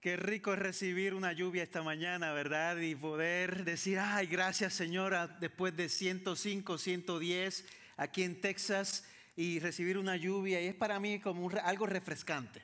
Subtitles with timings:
[0.00, 2.76] Qué rico es recibir una lluvia esta mañana, ¿verdad?
[2.76, 7.64] Y poder decir, ay, gracias Señora, después de 105, 110
[7.96, 10.60] aquí en Texas y recibir una lluvia.
[10.62, 12.62] Y es para mí como algo refrescante.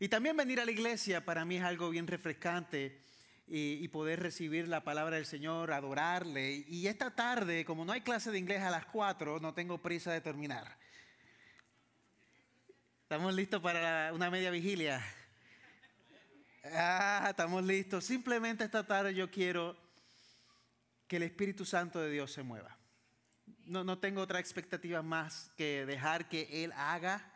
[0.00, 3.02] Y también venir a la iglesia para mí es algo bien refrescante
[3.46, 6.64] y, y, poder recibir la palabra del Señor, adorarle.
[6.66, 10.12] Y esta tarde, como no hay clase de inglés a las 4, no tengo prisa
[10.12, 10.76] de terminar.
[13.04, 15.00] ¿Estamos listos para una media vigilia?
[16.72, 18.04] Ah, estamos listos.
[18.04, 19.76] Simplemente esta tarde yo quiero
[21.06, 22.76] que el Espíritu Santo de Dios se mueva.
[23.64, 27.32] No, no tengo otra expectativa más que dejar que Él haga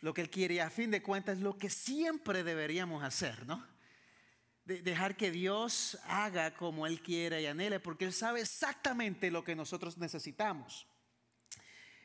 [0.00, 0.54] lo que Él quiere.
[0.54, 3.66] Y a fin de cuentas lo que siempre deberíamos hacer, ¿no?
[4.64, 9.44] De dejar que Dios haga como Él quiere y anhele, porque Él sabe exactamente lo
[9.44, 10.86] que nosotros necesitamos.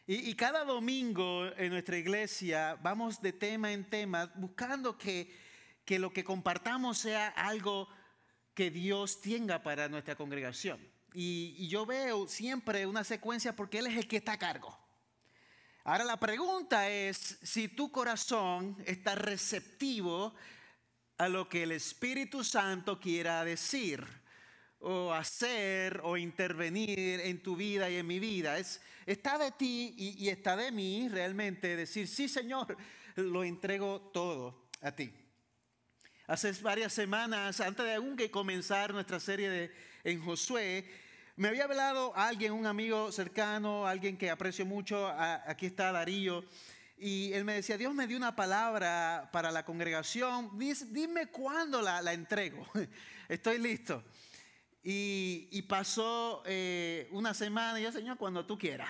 [0.08, 5.45] Y cada domingo en nuestra iglesia vamos de tema en tema buscando que
[5.86, 7.88] que lo que compartamos sea algo
[8.54, 10.80] que Dios tenga para nuestra congregación.
[11.14, 14.78] Y, yo veo siempre una secuencia porque Él es el que está a cargo.
[15.84, 20.34] Ahora la pregunta es si tu corazón está receptivo
[21.18, 24.04] a lo que el Espíritu Santo quiera decir
[24.80, 28.58] o hacer o intervenir en tu vida y en mi vida.
[28.58, 32.76] Es, está de ti y, y está de mí realmente decir, sí Señor,
[33.16, 35.14] lo entrego todo a ti.
[36.28, 39.72] Hace varias semanas, antes de aún comenzar nuestra serie de,
[40.04, 40.84] en Josué,
[41.36, 46.44] me había hablado alguien, un amigo cercano, alguien que aprecio mucho, aquí está Darío,
[46.98, 52.12] y él me decía, Dios me dio una palabra para la congregación, dime cuándo la,
[52.12, 52.66] entrego,
[53.30, 54.04] estoy listo.
[54.84, 58.90] Y, y pasó eh, una semana y yo, Señor, cuando tú quieras.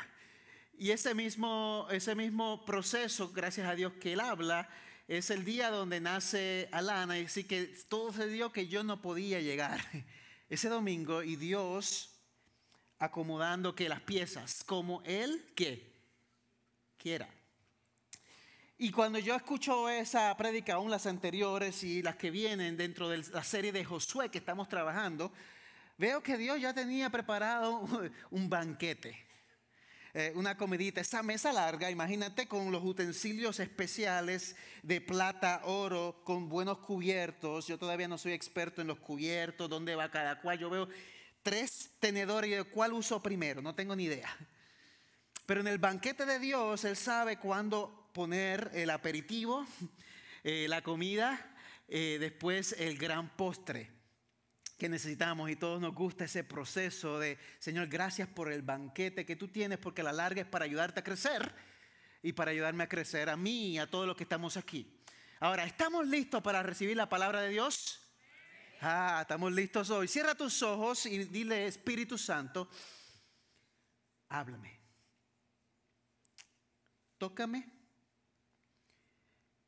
[0.77, 4.69] Y ese mismo, ese mismo proceso, gracias a Dios que Él habla,
[5.07, 9.01] es el día donde nace Alana, y así que todo se dio que yo no
[9.01, 9.79] podía llegar
[10.49, 12.11] ese domingo y Dios
[12.97, 15.93] acomodando que las piezas como Él que
[16.97, 17.29] quiera.
[18.77, 23.23] Y cuando yo escucho esa prédica, aún las anteriores y las que vienen dentro de
[23.31, 25.31] la serie de Josué que estamos trabajando,
[25.97, 27.87] veo que Dios ya tenía preparado
[28.31, 29.25] un banquete.
[30.17, 36.47] Eh, una comidita, esa mesa larga, imagínate con los utensilios especiales de plata, oro, con
[36.47, 37.67] buenos cubiertos.
[37.67, 40.57] Yo todavía no soy experto en los cubiertos, dónde va cada cual.
[40.57, 40.87] Yo veo
[41.43, 44.33] tres tenedores y de cuál uso primero, no tengo ni idea.
[45.45, 49.67] Pero en el banquete de Dios, Él sabe cuándo poner el aperitivo,
[50.45, 51.57] eh, la comida,
[51.89, 53.94] eh, después el gran postre
[54.77, 59.35] que necesitamos y todos nos gusta ese proceso de, Señor, gracias por el banquete que
[59.35, 61.53] tú tienes, porque la larga es para ayudarte a crecer
[62.21, 65.01] y para ayudarme a crecer a mí y a todos los que estamos aquí.
[65.39, 68.01] Ahora, ¿estamos listos para recibir la palabra de Dios?
[68.81, 70.07] Ah, estamos listos hoy.
[70.07, 72.69] Cierra tus ojos y dile, Espíritu Santo,
[74.27, 74.79] háblame.
[77.17, 77.71] Tócame.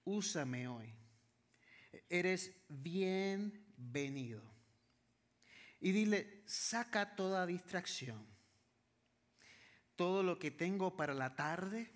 [0.03, 0.93] Úsame hoy.
[2.09, 4.56] Eres bienvenido
[5.79, 8.25] y dile, saca toda distracción.
[9.95, 11.91] Todo lo que tengo para la tarde,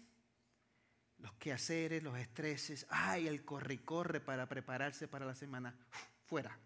[1.17, 5.75] los quehaceres, los estreses, ay, el corre y corre para prepararse para la semana,
[6.25, 6.57] fuera.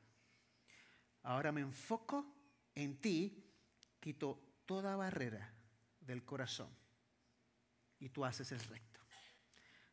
[1.24, 2.26] Ahora me enfoco
[2.74, 3.52] en ti,
[4.00, 5.54] quito toda barrera
[6.00, 6.70] del corazón
[8.00, 9.00] y tú haces el resto.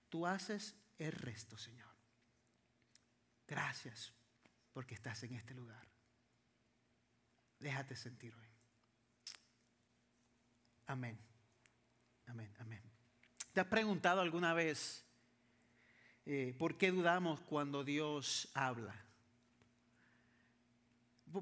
[0.09, 1.89] Tú haces el resto, Señor.
[3.47, 4.13] Gracias
[4.73, 5.92] porque estás en este lugar.
[7.63, 8.47] Déjate sentir hoy.
[10.89, 11.17] Amén.
[12.27, 12.83] Amén, amén.
[13.53, 15.05] ¿Te has preguntado alguna vez
[16.27, 18.97] eh, por qué dudamos cuando Dios habla?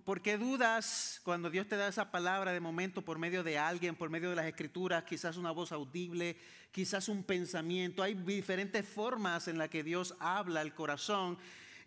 [0.05, 3.97] ¿Por qué dudas cuando Dios te da esa palabra de momento por medio de alguien,
[3.97, 6.37] por medio de las escrituras, quizás una voz audible,
[6.71, 8.03] quizás un pensamiento?
[8.03, 11.39] Hay diferentes formas en las que Dios habla al corazón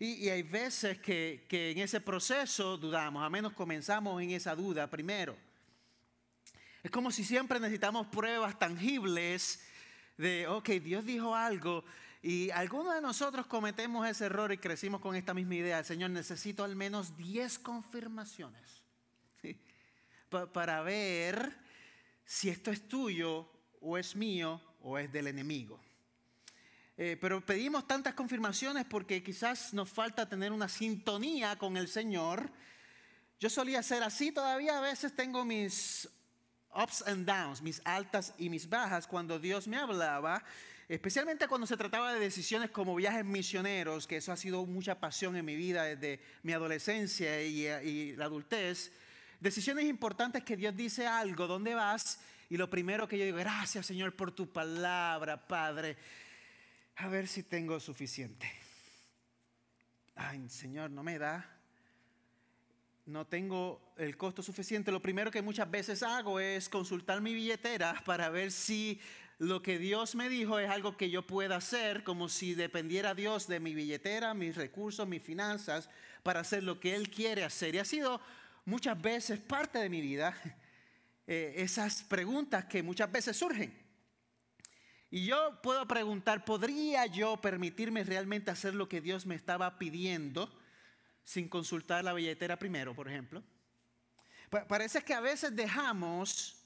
[0.04, 5.36] y, hay veces que, en ese proceso dudamos, a menos comenzamos en esa duda primero.
[6.82, 9.60] Es como si siempre necesitamos pruebas tangibles
[10.18, 11.84] de, ok, Dios dijo algo
[12.22, 15.84] y algunos de nosotros cometemos ese error y crecimos con esta misma idea.
[15.84, 18.82] Señor, necesito al menos 10 confirmaciones
[20.52, 21.54] para ver
[22.24, 23.48] si esto es tuyo
[23.80, 25.83] o es mío o es del enemigo.
[26.96, 32.52] Eh, pero pedimos tantas confirmaciones porque quizás nos falta tener una sintonía con el Señor.
[33.40, 36.08] Yo solía ser así, todavía a veces tengo mis
[36.72, 40.42] ups and downs, mis altas y mis bajas cuando Dios me hablaba.
[40.86, 45.34] especialmente cuando se trataba de decisiones como viajes misioneros, que eso ha sido mucha pasión
[45.34, 48.92] en mi vida desde mi adolescencia y, la adultez,
[49.40, 52.20] decisiones importantes que Dios dice algo, ¿dónde vas?
[52.50, 55.96] Y lo primero que yo digo, gracias Señor por tu palabra, Padre,
[56.96, 58.50] a ver si tengo suficiente.
[60.14, 61.54] Ay, Señor, no me da
[63.06, 68.02] no tengo el costo suficiente, lo primero que muchas veces hago es consultar mi billetera
[68.06, 68.98] para ver si
[69.38, 73.46] lo que Dios me dijo es algo que yo pueda hacer, como si dependiera Dios
[73.46, 75.90] de mi billetera, mis recursos, mis finanzas,
[76.22, 77.74] para hacer lo que Él quiere hacer.
[77.74, 78.20] Y ha sido
[78.64, 80.34] muchas veces parte de mi vida
[81.26, 83.83] eh, esas preguntas que muchas veces surgen.
[85.14, 90.52] Y yo puedo preguntar, ¿podría yo permitirme realmente hacer lo que Dios me estaba pidiendo?
[91.24, 93.42] sin consultar la billetera primero, por ejemplo.
[94.68, 96.56] parece que a veces dejamos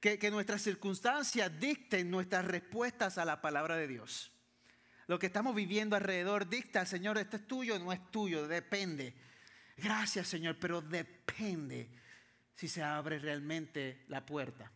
[0.00, 4.32] que, que nuestras circunstancias dicten nuestras respuestas a la palabra de Dios.
[5.06, 9.14] Lo que estamos viviendo alrededor dicta, Señor, esto es tuyo, no es tuyo, depende.
[9.76, 11.90] Gracias, Señor, pero depende
[12.54, 14.72] si se abre realmente la puerta.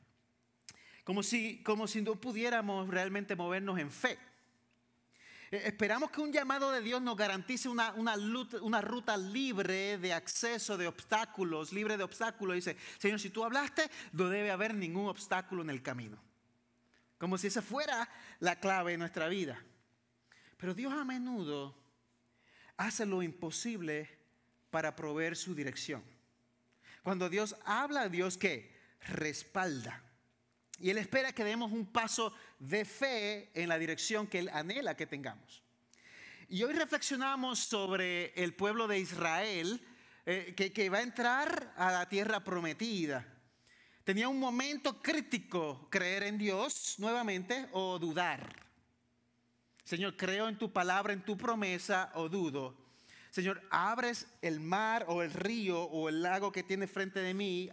[1.04, 4.18] Como si, como si no pudiéramos realmente movernos en fe.
[5.50, 10.76] Eh, esperamos que un llamado de Dios nos garantice una, una, ruta libre de acceso,
[10.76, 12.56] de obstáculos, libre de obstáculos.
[12.56, 16.18] Dice, Señor, si tú hablaste, no debe haber ningún obstáculo en el camino.
[17.18, 18.08] Como si esa fuera
[18.40, 19.62] la clave de nuestra vida.
[20.56, 21.76] Pero Dios a menudo
[22.76, 24.10] hace lo imposible
[24.70, 26.02] para proveer su dirección.
[27.02, 30.02] Cuando Dios habla, Dios que respalda.
[30.80, 34.96] Y Él espera que demos un paso de fe en la dirección que Él anhela
[34.96, 35.62] que tengamos.
[36.48, 39.80] Y hoy reflexionamos sobre el pueblo de Israel
[40.26, 43.26] eh, que, que va a entrar a la tierra prometida.
[44.04, 48.64] Tenía un momento crítico creer en Dios nuevamente o dudar.
[49.84, 52.76] Señor, creo en tu palabra, en tu promesa o dudo.
[53.30, 57.70] Señor, abres el mar o el río o el lago que tiene frente de mí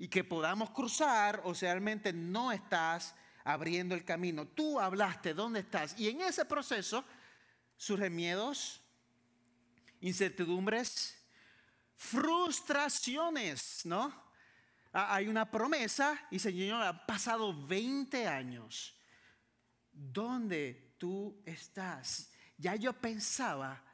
[0.00, 3.14] y que podamos cruzar o sea, realmente no estás
[3.44, 4.48] abriendo el camino.
[4.48, 5.94] Tú hablaste, ¿dónde estás?
[5.98, 7.04] Y en ese proceso
[7.76, 8.80] surgen miedos,
[10.00, 11.22] incertidumbres,
[11.96, 14.10] frustraciones, ¿no?
[14.90, 18.96] Ah, hay una promesa y Señor, ha pasado 20 años.
[19.92, 22.32] ¿Dónde tú estás?
[22.56, 23.84] Ya yo pensaba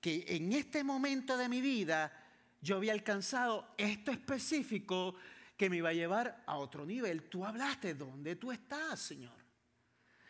[0.00, 2.12] que en este momento de mi vida
[2.60, 5.14] yo había alcanzado esto específico
[5.62, 7.28] que me iba a llevar a otro nivel.
[7.28, 9.38] Tú hablaste, ¿dónde tú estás, Señor?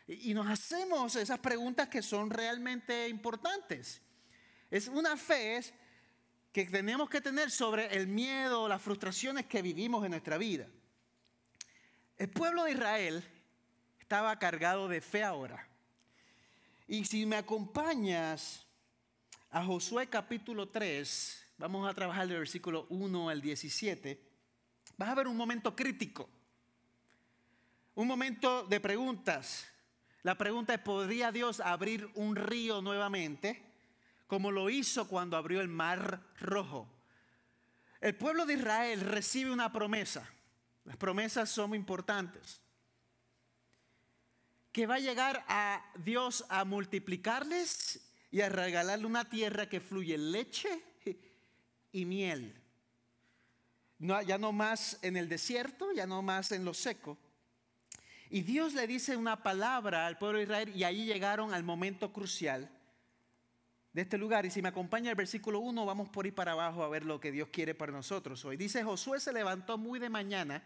[0.07, 4.03] Y nos hacemos esas preguntas que son realmente importantes.
[4.71, 5.63] Es una fe
[6.53, 10.69] que tenemos que tener sobre el miedo, las frustraciones que vivimos en nuestra vida.
[12.19, 13.25] El pueblo de Israel
[13.99, 15.67] estaba cargado de fe ahora.
[16.87, 18.67] Y si me acompañas
[19.49, 24.32] a Josué capítulo 3, vamos a trabajar del versículo 1 al 17
[24.97, 26.29] vas a ver un momento crítico,
[27.95, 29.67] un momento de preguntas.
[30.23, 33.63] La pregunta es, ¿podría Dios abrir un río nuevamente
[34.27, 36.89] como lo hizo cuando abrió el mar rojo?
[38.01, 40.29] El pueblo de Israel recibe una promesa.
[40.85, 42.61] Las promesas son importantes.
[44.73, 50.17] Que va a llegar a Dios a multiplicarles y a regalarle una tierra que fluye
[50.17, 50.83] leche
[51.93, 52.62] y miel
[54.27, 57.19] ya no más en el desierto, ya no más en lo seco.
[58.31, 62.13] Y Dios le dice una palabra al pueblo de Israel y ahí llegaron al momento
[62.13, 62.71] crucial
[63.93, 64.47] de este lugar.
[64.47, 67.21] Y si me acompaña el versículo 1, vamos por ir para abajo a ver lo
[67.21, 68.57] que Dios quiere para nosotros hoy.
[68.57, 70.65] Dice, Josué se levantó muy de mañana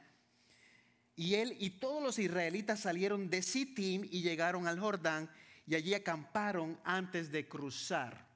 [1.16, 5.28] y él y todos los israelitas salieron de Sittim y llegaron al Jordán
[5.66, 8.26] y allí acamparon antes de cruzar.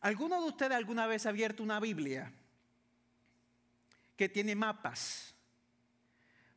[0.00, 2.32] ¿Alguno de ustedes alguna vez ha abierto una Biblia?
[4.18, 5.32] Que tiene mapas.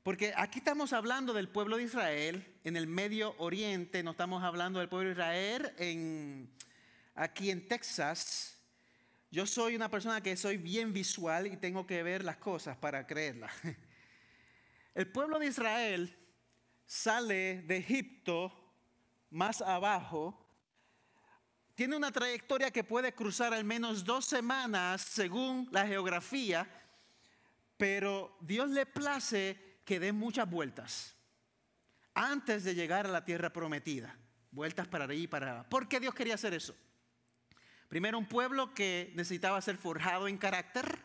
[0.02, 4.80] Porque aquí estamos hablando del pueblo de Israel en el Medio Oriente, no estamos hablando
[4.80, 6.50] del pueblo de Israel en,
[7.14, 8.60] aquí en Texas.
[9.30, 13.06] Yo soy una persona que soy bien visual y tengo que ver las cosas para
[13.06, 13.54] creerlas.
[14.96, 16.18] El pueblo de Israel
[16.88, 18.52] sale de Egipto
[19.30, 20.36] más abajo,
[21.76, 26.68] tiene una trayectoria que puede cruzar al menos dos semanas según la geografía
[27.82, 31.16] pero Dios le place que dé muchas vueltas
[32.14, 34.16] antes de llegar a la tierra prometida.
[34.52, 35.68] Vueltas para allí y para allá.
[35.68, 36.76] ¿Por qué Dios quería hacer eso?
[37.88, 40.96] Primero, un pueblo que necesitaba ser forjado en carácter.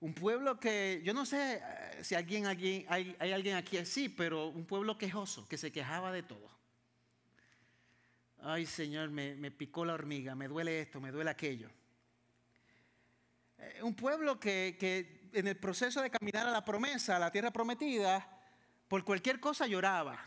[0.00, 4.48] Un pueblo que, yo no sé eh, si alguien, hay, hay alguien aquí así, pero
[4.48, 6.50] un pueblo quejoso, que se quejaba de todo.
[8.38, 11.68] ay Señor, me, me picó la hormiga, me duele esto, me duele aquello.
[13.58, 17.30] Eh, un pueblo que, que en el proceso de caminar a la promesa, a la
[17.30, 18.26] tierra prometida,
[18.88, 20.24] por cualquier cosa lloraba.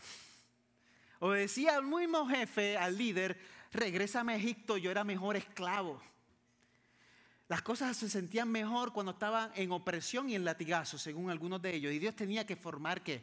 [1.20, 3.38] O decía al mismo jefe, al líder,
[3.72, 6.02] regrésame a Egipto, yo era mejor esclavo.
[7.48, 11.74] Las cosas se sentían mejor cuando estaban en opresión y en latigazo, según algunos de
[11.74, 11.92] ellos.
[11.92, 13.22] Y Dios tenía que formar ¿qué?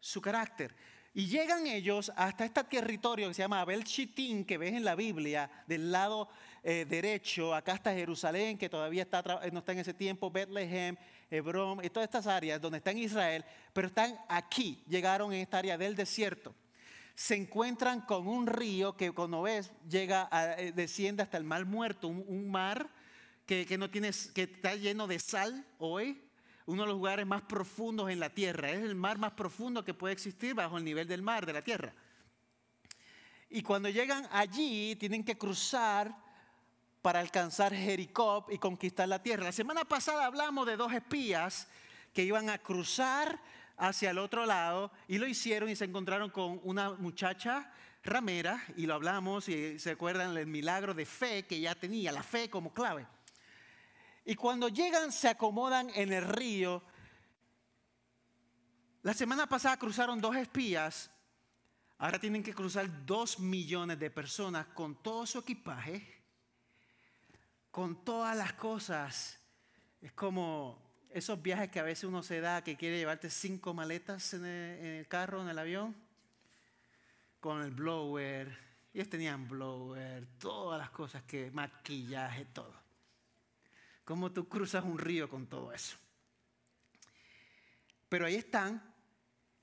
[0.00, 0.74] su carácter.
[1.12, 4.94] Y llegan ellos hasta este territorio que se llama Abel Shittim, que ves en la
[4.94, 6.28] Biblia, del lado
[6.70, 7.54] eh, derecho.
[7.54, 10.98] Acá está Jerusalén, que todavía está, no está en ese tiempo, Bethlehem,
[11.30, 15.56] Hebrón, y todas estas áreas donde está en Israel, pero están aquí, llegaron en esta
[15.56, 16.54] área del desierto.
[17.14, 22.06] Se encuentran con un río que cuando ves llega, eh, desciende hasta el mar muerto,
[22.06, 22.90] un mar
[23.46, 26.22] que, no tienes, que está lleno de sal hoy,
[26.66, 28.72] uno de los lugares más profundos en la tierra.
[28.72, 31.62] Es el mar más profundo que puede existir bajo el nivel del mar, de la
[31.62, 31.94] tierra.
[33.48, 36.27] Y cuando llegan allí, tienen que cruzar
[37.08, 39.44] para alcanzar Jericó y conquistar la tierra.
[39.44, 41.66] La semana pasada hablamos de dos espías
[42.12, 43.40] que iban a cruzar
[43.78, 47.72] hacia el otro lado y lo hicieron y se encontraron con una muchacha
[48.02, 52.22] ramera y lo hablamos y se acuerdan del milagro de fe que ya tenía, la
[52.22, 53.06] fe como clave.
[54.26, 56.82] Y cuando llegan se acomodan en el río.
[59.00, 61.10] La semana pasada cruzaron dos espías.
[61.96, 66.17] Ahora tienen que cruzar dos millones de personas con todo su equipaje,
[67.70, 69.38] con todas las cosas.
[70.00, 74.34] Es como esos viajes que a veces uno se da que quiere llevarte cinco maletas
[74.34, 75.96] en el, carro, en el avión,
[77.40, 78.56] con el blower.
[78.92, 82.74] Ellos tenían blower, todas las cosas que, maquillaje, todo.
[84.04, 85.96] ¿Cómo tú cruzas un río con todo eso?
[88.08, 88.82] Pero ahí están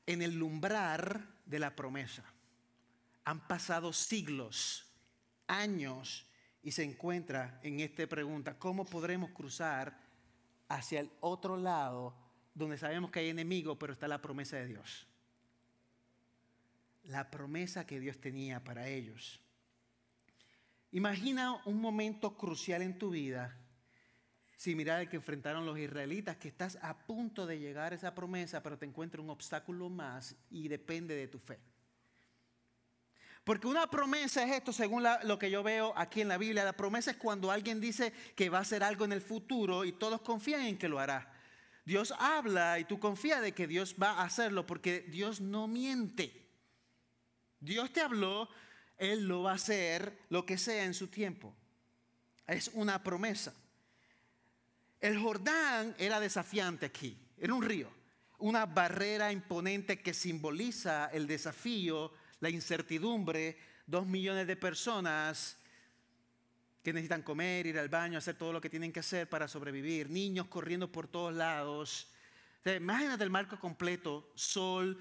[0.06, 2.24] en el umbral de la promesa.
[3.24, 4.86] Han pasado siglos,
[5.48, 6.28] años,
[6.66, 9.96] y se encuentra en esta pregunta, ¿cómo podremos cruzar
[10.68, 12.16] hacia el otro lado
[12.56, 15.06] donde sabemos que hay enemigo, pero está la promesa de Dios?
[17.04, 19.40] La promesa que Dios tenía para ellos.
[20.92, 23.56] Imagina un momento crucial en tu vida
[24.58, 28.64] similar al que enfrentaron los israelitas, que estás a punto de llegar a esa promesa,
[28.64, 31.60] pero te encuentra un obstáculo más y depende de tu fe.
[33.46, 36.66] Porque una promesa es esto, según lo que yo veo aquí en la Biblia.
[36.66, 39.92] La promesa es cuando alguien dice que va a hacer algo en el futuro y
[39.92, 41.32] todos confían en que lo hará.
[41.86, 46.50] Dios habla y tú confías de que Dios va a hacerlo porque Dios no miente.
[47.60, 48.50] Dios te habló,
[48.98, 51.56] Él lo va a hacer, lo que sea en su tiempo.
[52.48, 53.54] Es una promesa.
[55.00, 57.92] El Jordán era desafiante aquí, era un río,
[58.40, 62.12] una barrera imponente que simboliza el desafío,
[62.46, 65.58] la incertidumbre, dos millones de personas
[66.84, 70.12] que necesitan comer, ir al baño, hacer todo lo que tienen que hacer para sobrevivir,
[70.12, 72.08] niños corriendo por todos lados.
[72.64, 74.96] imagínate el marco completo, sol,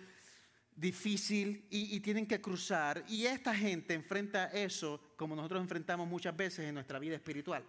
[0.74, 3.04] difícil y, y, tienen que cruzar.
[3.08, 7.62] Y esta gente enfrenta eso como nosotros enfrentamos muchas veces en nuestra vida espiritual.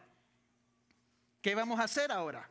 [1.41, 2.49] ¿Qué vamos a hacer ahora?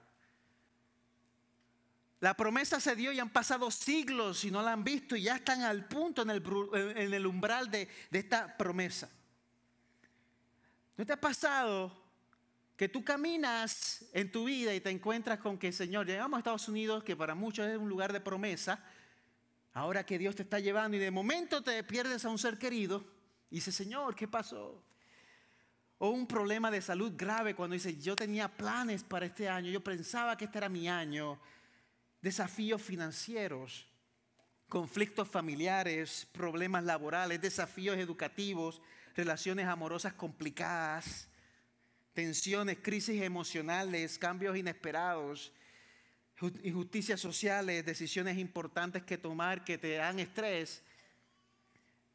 [2.24, 5.36] La promesa se dio y han pasado siglos y no la han visto y ya
[5.36, 9.10] están al punto en el, umbral de, de esta promesa.
[10.96, 11.94] ¿No te ha pasado
[12.78, 16.66] que tú caminas en tu vida y te encuentras con que, Señor, llegamos a Estados
[16.66, 18.82] Unidos, que para muchos es un lugar de promesa,
[19.74, 23.04] ahora que Dios te está llevando y de momento te pierdes a un ser querido
[23.50, 24.82] y dices, Señor, ¿qué pasó?
[25.98, 29.84] O un problema de salud grave cuando dice, yo tenía planes para este año, yo
[29.84, 31.38] pensaba que este era mi año.
[32.24, 33.86] Desafíos financieros,
[34.70, 38.80] conflictos familiares, problemas laborales, desafíos educativos,
[39.14, 41.28] relaciones amorosas complicadas,
[42.14, 45.52] tensiones, crisis emocionales, cambios inesperados,
[46.62, 50.82] injusticias sociales, decisiones importantes que tomar que te dan estrés,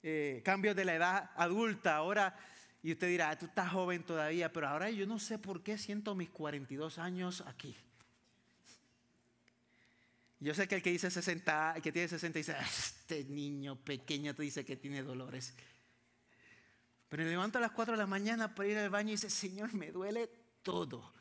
[0.01, 2.35] eh, cambios de la edad adulta, ahora
[2.81, 6.15] y usted dirá, tú estás joven todavía, pero ahora yo no sé por qué siento
[6.15, 7.75] mis 42 años aquí.
[10.41, 13.75] Yo sé que el que dice 60, el que tiene 60 dice, ah, este niño
[13.75, 15.53] pequeño te dice que tiene dolores.
[17.09, 19.29] Pero me levanto a las 4 de la mañana para ir al baño y dice,
[19.29, 20.29] Señor, me duele
[20.61, 21.13] todo.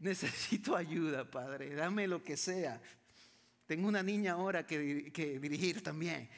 [0.00, 2.82] Necesito ayuda, Padre, dame lo que sea.
[3.66, 6.28] Tengo una niña ahora que, que dirigir también.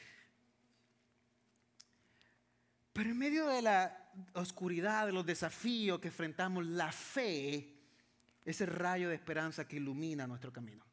[2.93, 7.76] Pero en medio de la oscuridad, de los desafíos que enfrentamos, la fe
[8.49, 10.85] es el rayo de esperanza que ilumina nuestro camino.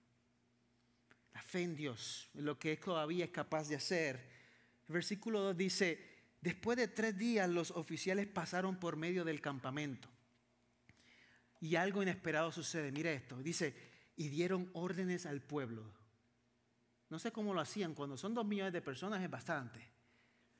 [1.32, 4.28] La fe en Dios, en lo que todavía es capaz de hacer.
[4.88, 10.10] Versículo 2 dice, Después de tres días los oficiales pasaron por medio del campamento
[11.60, 12.92] y algo inesperado sucede.
[12.92, 13.74] Mira esto, dice,
[14.16, 15.84] y dieron órdenes al pueblo.
[17.08, 19.80] No sé cómo lo hacían, cuando son dos millones de personas es bastante.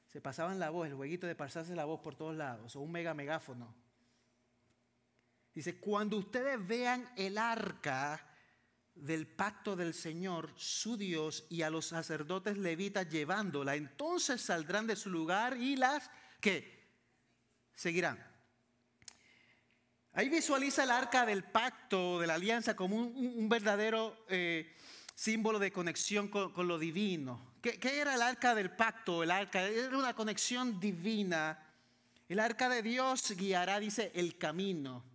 [0.07, 2.93] Se pasaban la voz, el jueguito de pasarse la voz por todos lados, o un
[2.93, 3.75] mega megáfono.
[5.55, 8.27] Dice, cuando ustedes vean el arca
[8.95, 14.97] del pacto del Señor, su Dios, y a los sacerdotes levitas llevándola, entonces saldrán de
[14.97, 16.89] su lugar y las que
[17.75, 18.19] seguirán.
[20.13, 24.77] Ahí visualiza el arca del pacto, de la alianza, como un, verdadero eh,
[25.15, 27.55] símbolo de conexión con, lo divino.
[27.61, 29.23] ¿Qué, ¿Qué, era el arca del pacto?
[29.23, 31.65] El arca era una conexión divina.
[32.29, 35.14] El arca de Dios guiará, dice, el camino.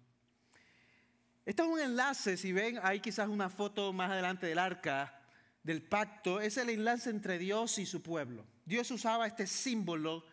[1.49, 5.19] Esto es un enlace, si ven, hay quizás una foto más adelante del arca
[5.63, 8.45] del pacto, es el enlace entre Dios y su pueblo.
[8.65, 10.23] Dios usaba este símbolo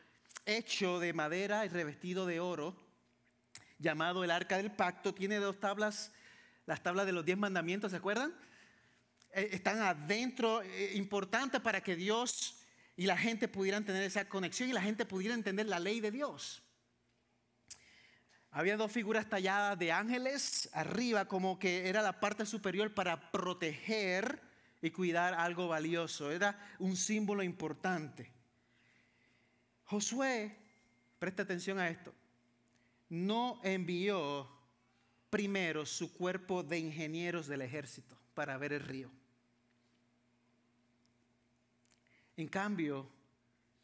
[0.44, 2.76] hecho de madera y revestido de oro,
[3.78, 5.14] llamado el arca del pacto.
[5.14, 6.12] Tiene dos tablas,
[6.66, 8.34] las tablas de los diez mandamientos, ¿se acuerdan?
[9.32, 12.58] Eh, están adentro, eh, importante para que Dios
[12.94, 16.10] y la gente pudieran tener esa conexión y la gente pudiera entender la ley de
[16.10, 16.62] Dios.
[18.56, 24.40] Había dos figuras talladas de ángeles arriba, como que era la parte superior para proteger
[24.80, 26.32] y cuidar algo valioso.
[26.32, 28.32] Era un símbolo importante.
[29.84, 30.56] Josué,
[31.18, 32.14] presta atención a esto,
[33.10, 34.48] no envió
[35.28, 39.10] primero su cuerpo de ingenieros del ejército para ver el río.
[42.38, 43.06] En cambio,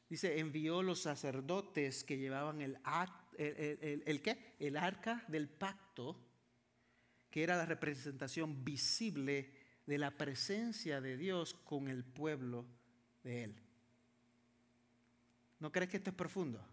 [0.08, 4.54] dice, envió los sacerdotes que llevaban el acto el, qué?
[4.58, 6.16] El arca del pacto,
[7.30, 9.52] que era la representación visible
[9.86, 12.66] de la presencia de Dios con el pueblo
[13.22, 13.56] de él.
[15.58, 16.64] ¿No crees que esto es profundo?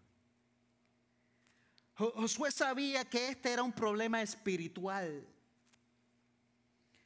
[1.96, 5.28] Josué sabía que este era un problema espiritual,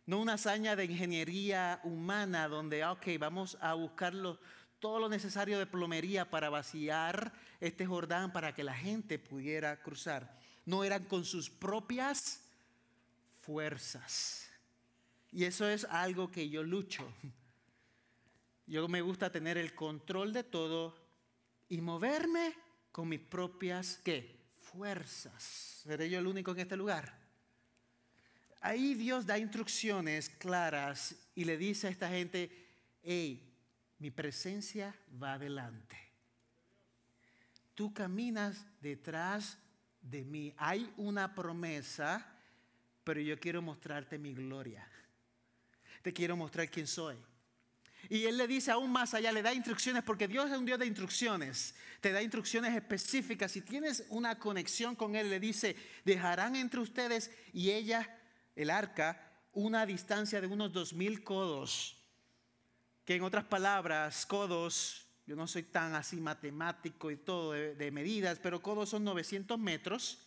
[0.05, 4.39] no una hazaña de ingeniería humana donde, ok, vamos a buscarlo
[4.83, 10.37] todo lo necesario de plomería para vaciar este Jordán para que la gente pudiera cruzar.
[10.65, 12.41] No eran con sus propias
[13.39, 14.49] fuerzas.
[15.31, 17.09] Y eso es algo que yo lucho.
[18.67, 20.93] Yo me gusta tener el control de todo
[21.69, 22.53] y moverme
[22.91, 24.35] con mis propias ¿qué?
[24.59, 25.43] fuerzas.
[25.83, 27.17] ¿Seré yo el único en este lugar?
[28.59, 32.67] Ahí Dios da instrucciones claras y le dice a esta gente,
[33.01, 33.52] hey,
[34.03, 35.95] mi presencia va adelante.
[37.73, 39.57] Tú caminas detrás
[40.01, 40.53] de mí.
[40.57, 42.35] Hay una promesa,
[43.05, 44.85] pero yo quiero mostrarte mi gloria.
[46.01, 47.15] Te quiero mostrar quién soy.
[48.09, 50.79] Y él le dice aún más allá, le da instrucciones, porque Dios es un Dios
[50.79, 51.73] de instrucciones.
[52.01, 53.53] Te da instrucciones específicas.
[53.53, 58.19] Si tienes una conexión con Él, le dice, dejarán entre ustedes y ella,
[58.57, 62.02] el arca, una distancia de unos dos mil codos
[63.05, 68.39] que en otras palabras, codos, yo no soy tan así matemático y todo de, medidas,
[68.41, 70.19] pero codos son 900 metros,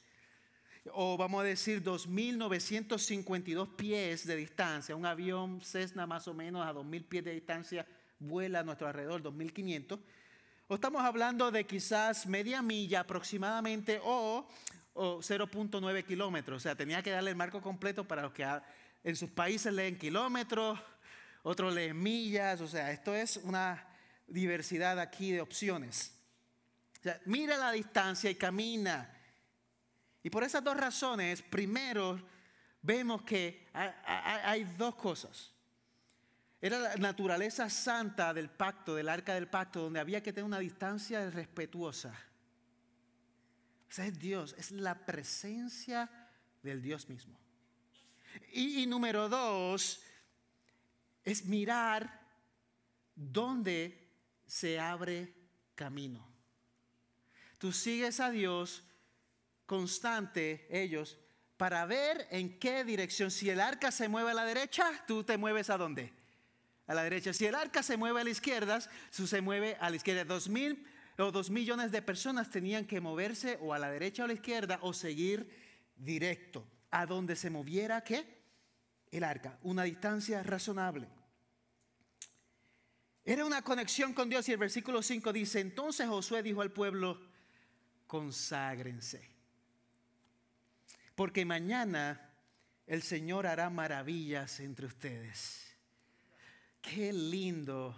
[0.93, 4.95] o vamos a decir 2.952 pies de distancia.
[4.95, 7.87] Un avión Cessna más o menos a 2.000 pies de distancia
[8.19, 9.99] vuela a nuestro alrededor, 2.500.
[10.69, 14.49] O estamos hablando de quizás media milla aproximadamente o,
[14.95, 16.57] o 0.9 kilómetros.
[16.57, 18.47] O sea, tenía que darle el marco completo para los que
[19.05, 20.79] en sus países leen kilómetros,
[21.49, 23.87] otro lee millas, o sea, esto es una
[24.27, 26.13] diversidad aquí de opciones.
[27.25, 29.09] mira la distancia y camina.
[30.25, 32.21] Y por esas dos razones, primero
[32.83, 35.53] vemos que hay dos cosas.
[36.61, 40.59] Era la naturaleza santa del pacto, del arca del pacto, donde había que tener una
[40.59, 42.13] distancia respetuosa.
[43.89, 46.11] O sea, es Dios, es la presencia
[46.65, 47.39] del Dios mismo.
[48.53, 50.03] Y, y número dos,
[51.27, 52.27] es mirar
[53.15, 54.09] dónde
[54.47, 55.35] se abre
[55.75, 56.27] camino.
[57.59, 58.85] Tú sigues a Dios
[59.67, 61.19] constante, ellos,
[61.57, 63.31] para ver en qué dirección.
[63.31, 66.12] Si el arca se mueve a la derecha, tú te mueves a dónde?
[66.87, 67.33] A la derecha.
[67.33, 68.79] Si el arca se mueve a la izquierda,
[69.15, 70.25] tú se mueve a la izquierda.
[70.25, 70.87] Dos mil
[71.19, 74.35] o dos millones de personas tenían que moverse o a la derecha o a la
[74.35, 75.51] izquierda o seguir
[75.97, 76.65] directo.
[76.93, 78.37] A donde se moviera, ¿qué?
[79.11, 79.59] El arca.
[79.62, 81.16] Una distancia razonable.
[83.29, 87.21] Era una conexión con Dios y el versículo 5 dice, entonces Josué dijo al pueblo,
[88.07, 89.29] conságrense,
[91.17, 92.31] porque mañana
[92.87, 95.77] el Señor hará maravillas entre ustedes.
[96.81, 97.97] Qué lindo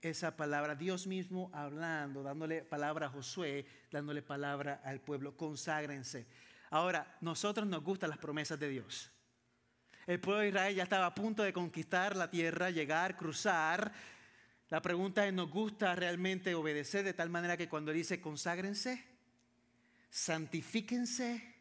[0.00, 6.26] esa palabra, Dios mismo hablando, dándole palabra a Josué, dándole palabra al pueblo, conságrense.
[6.70, 9.12] Ahora, nosotros nos gustan las promesas de Dios.
[10.04, 13.92] El pueblo de Israel ya estaba a punto de conquistar la tierra, llegar, cruzar.
[14.72, 19.04] La pregunta es, ¿nos gusta realmente obedecer de tal manera que cuando dice conságrense,
[20.08, 21.56] santifíquense,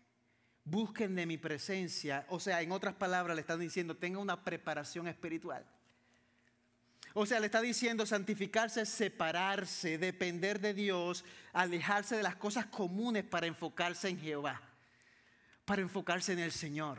[0.64, 2.26] busquen de mi presencia?
[2.30, 5.66] O sea, en otras palabras le están diciendo, tenga una preparación espiritual.
[7.14, 13.26] O sea, le está diciendo santificarse, separarse, depender de Dios, alejarse de las cosas comunes
[13.26, 14.62] para enfocarse en Jehová,
[15.66, 16.98] para enfocarse en el Señor.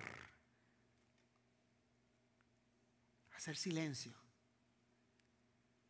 [3.35, 4.22] Hacer silencio,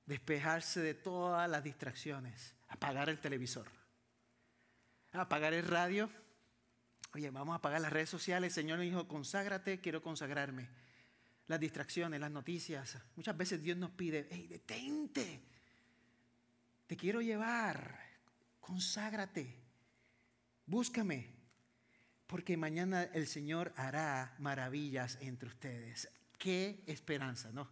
[0.07, 3.67] despejarse de todas las distracciones, apagar el televisor,
[5.13, 6.11] apagar el radio.
[7.15, 8.53] Oye, vamos a apagar las redes sociales.
[8.53, 10.69] Señor me dijo, conságrate, quiero consagrarme
[11.47, 12.99] las distracciones, las noticias.
[13.17, 15.43] Muchas veces Dios nos pide, hey, detente,
[16.87, 17.99] te quiero llevar,
[18.61, 19.55] conságrate,
[20.67, 21.31] búscame,
[22.27, 26.09] porque mañana el Señor hará maravillas entre ustedes.
[26.39, 27.69] Qué esperanza, ¿no?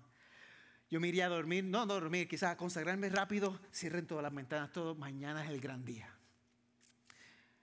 [0.91, 4.73] Yo me iría a dormir, no, dormir, quizás a consagrarme rápido, cierren todas las ventanas,
[4.73, 6.13] todo, mañana es el gran día.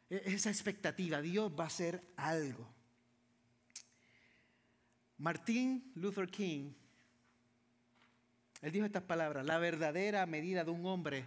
[0.09, 2.73] E-, esa expectativa, Dios va a hacer algo.
[5.17, 6.71] Martin Luther King,
[8.61, 11.25] él dijo estas palabras, la verdadera medida de un hombre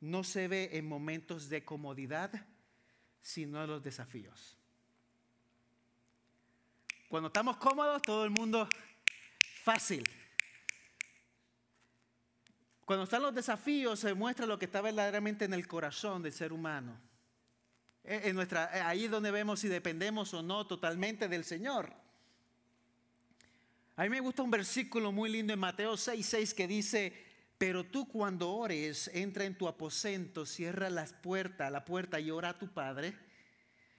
[0.00, 2.46] no se ve en momentos de comodidad,
[3.20, 4.56] sino en los desafíos.
[7.08, 8.68] Cuando estamos cómodos, todo el mundo
[9.62, 10.04] fácil.
[12.84, 16.52] Cuando están los desafíos, se muestra lo que está verdaderamente en el corazón del ser
[16.52, 17.00] humano.
[18.02, 21.90] En nuestra, ahí es donde vemos si dependemos o no totalmente del Señor.
[23.96, 27.12] A mí me gusta un versículo muy lindo en Mateo 6:6 6 que dice,
[27.56, 32.50] pero tú cuando ores, entra en tu aposento, cierra las puertas, la puerta y ora
[32.50, 33.16] a tu Padre,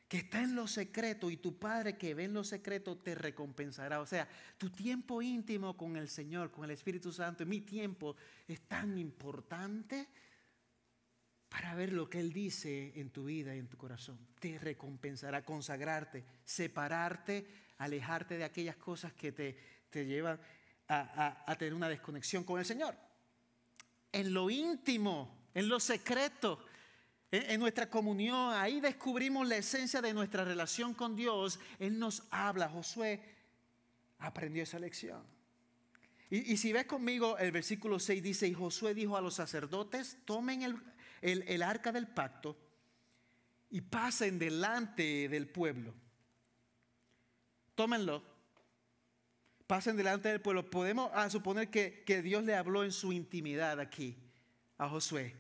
[0.08, 4.02] que está en lo secreto y tu Padre que ve en lo secreto te recompensará.
[4.02, 8.16] O sea, tu tiempo íntimo con el Señor, con el Espíritu Santo, mi tiempo
[8.48, 10.08] es tan importante
[11.50, 14.20] para ver lo que Él dice en tu vida y en tu corazón.
[14.40, 20.38] Te recompensará consagrarte, separarte, alejarte de aquellas cosas que te te lleva
[20.90, 22.98] a, tener una desconexión con el Señor.
[24.12, 26.66] En lo íntimo, en lo secreto,
[27.32, 31.60] en, nuestra comunión, ahí descubrimos la esencia de nuestra relación con Dios.
[31.80, 32.70] Él nos habla.
[32.70, 33.22] Josué
[34.20, 35.24] aprendió esa lección.
[36.30, 40.64] Y, si ves conmigo, el versículo 6 dice, y Josué dijo a los sacerdotes, tomen
[40.64, 40.82] el,
[41.22, 42.58] el, arca del pacto
[43.70, 45.94] y pasen delante del pueblo.
[47.76, 48.36] Tómenlo
[49.68, 54.16] pasen delante del pueblo, podemos suponer que, que Dios le habló en su intimidad aquí
[54.78, 55.36] a Josué.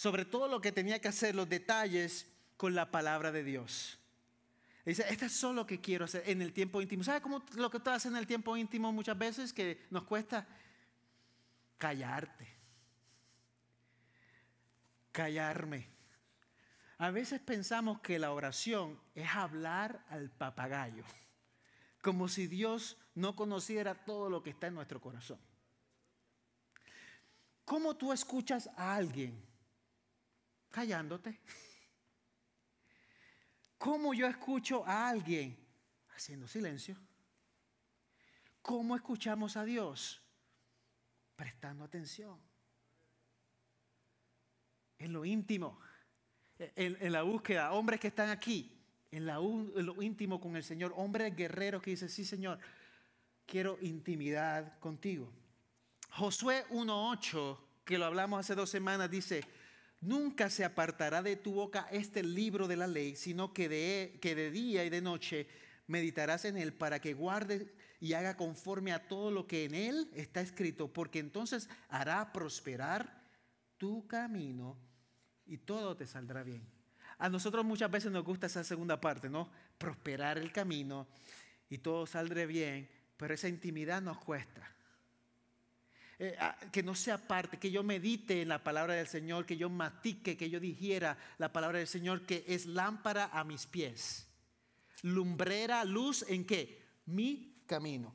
[0.00, 3.98] Sobre todo lo que tenía que hacer, los detalles con la palabra de Dios.
[4.82, 7.04] Dice, esto es solo lo que quiero hacer en el tiempo íntimo.
[7.04, 10.48] ¿Sabe cómo lo que tú haces en el tiempo íntimo muchas veces que nos cuesta?
[11.76, 12.48] Callarte.
[15.12, 15.86] Callarme.
[16.96, 21.04] A veces pensamos que la oración es hablar al papagayo
[22.00, 25.38] como si Dios no conociera todo lo que está en nuestro corazón.
[27.66, 29.49] ¿Cómo tú escuchas a alguien?
[30.70, 31.40] Callándote.
[33.78, 35.56] ¿Cómo yo escucho a alguien?
[36.14, 36.96] Haciendo silencio.
[38.62, 40.22] ¿Cómo escuchamos a Dios?
[41.34, 42.38] Prestando atención.
[44.98, 45.80] En lo íntimo,
[46.58, 47.72] en, en la búsqueda.
[47.72, 48.80] Hombres que están aquí,
[49.10, 52.58] en, lo íntimo con el Señor, hombre guerrero que dice, sí Señor,
[53.46, 55.32] quiero intimidad contigo.
[56.10, 59.44] Josué 1.8, que lo hablamos hace dos semanas, dice,
[60.00, 64.34] nunca se apartará de tu boca este libro de la ley, sino que de, que
[64.34, 65.46] de día y de noche
[65.86, 70.10] meditarás en él para que guarde y haga conforme a todo lo que en él
[70.14, 73.20] está escrito, porque entonces hará prosperar
[73.76, 74.78] tu camino
[75.46, 76.66] y todo te saldrá bien.
[77.18, 79.50] A nosotros muchas veces nos gusta esa segunda parte, ¿no?
[79.76, 81.06] Prosperar el camino
[81.68, 84.74] y todo saldrá bien, pero esa intimidad nos cuesta.
[86.22, 86.36] Eh,
[86.70, 90.36] que no sea parte, que yo medite en la palabra del Señor, que yo matique,
[90.36, 94.26] que yo dijera la palabra del Señor, que es lámpara a mis pies.
[95.00, 96.82] Lumbrera, luz en qué?
[97.06, 98.14] Mi camino.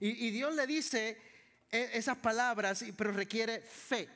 [0.00, 1.16] Y, y Dios le dice
[1.70, 4.08] eh, esas palabras, pero requiere fe.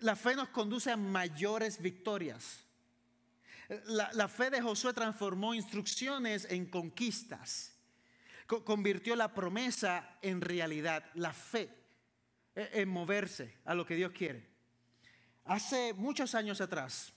[0.00, 2.64] La fe nos conduce a mayores victorias.
[3.84, 7.74] La, fe de Josué transformó instrucciones en conquistas.
[8.48, 11.68] Convirtió la promesa en realidad, la fe
[12.54, 14.46] e, en moverse a lo que Dios quiere.
[15.44, 17.12] Hace muchos años atrás,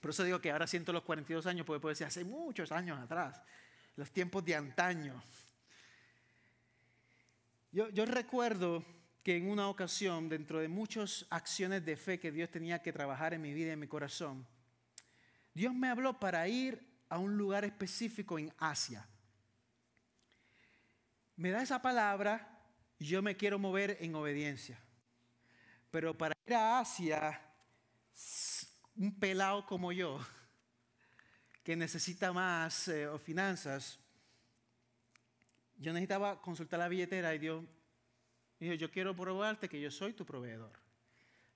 [0.00, 2.98] por eso digo que ahora siento los 42 años, porque puedo decir hace muchos años
[2.98, 3.40] atrás,
[3.94, 5.22] los tiempos de antaño.
[7.70, 8.84] Yo, yo recuerdo
[9.22, 13.34] que en una ocasión, dentro de muchas acciones de fe que Dios tenía que trabajar
[13.34, 14.46] en mi vida y en mi corazón,
[15.54, 19.08] Dios me habló para ir a un lugar específico en Asia.
[21.36, 22.60] Me da esa palabra
[22.98, 24.78] y yo me quiero mover en obediencia.
[25.90, 27.40] Pero para ir a Asia,
[28.96, 30.18] un pelado como yo,
[31.62, 33.98] que necesita más eh, finanzas,
[35.78, 37.64] yo necesitaba consultar la billetera y Dios
[38.58, 40.72] Dijo, yo quiero probarte que yo soy tu proveedor.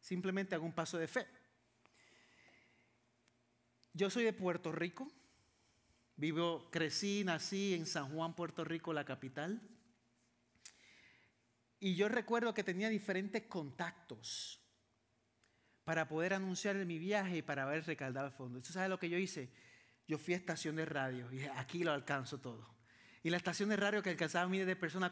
[0.01, 1.27] Simplemente hago un paso de fe.
[3.93, 5.11] Yo soy de Puerto Rico.
[6.21, 9.59] Vivo, crecí, nací en San Juan, Puerto Rico, la capital.
[11.79, 14.61] Y yo recuerdo que tenía diferentes contactos
[15.83, 18.59] para poder anunciar mi viaje y para haber recaldado el fondo.
[18.59, 19.51] ¿Usted sabe lo que yo hice?
[20.07, 22.80] Yo fui a estación de radio y aquí lo alcanzo todo.
[23.23, 25.11] Y la estación de radio que alcanzaba miles de personas,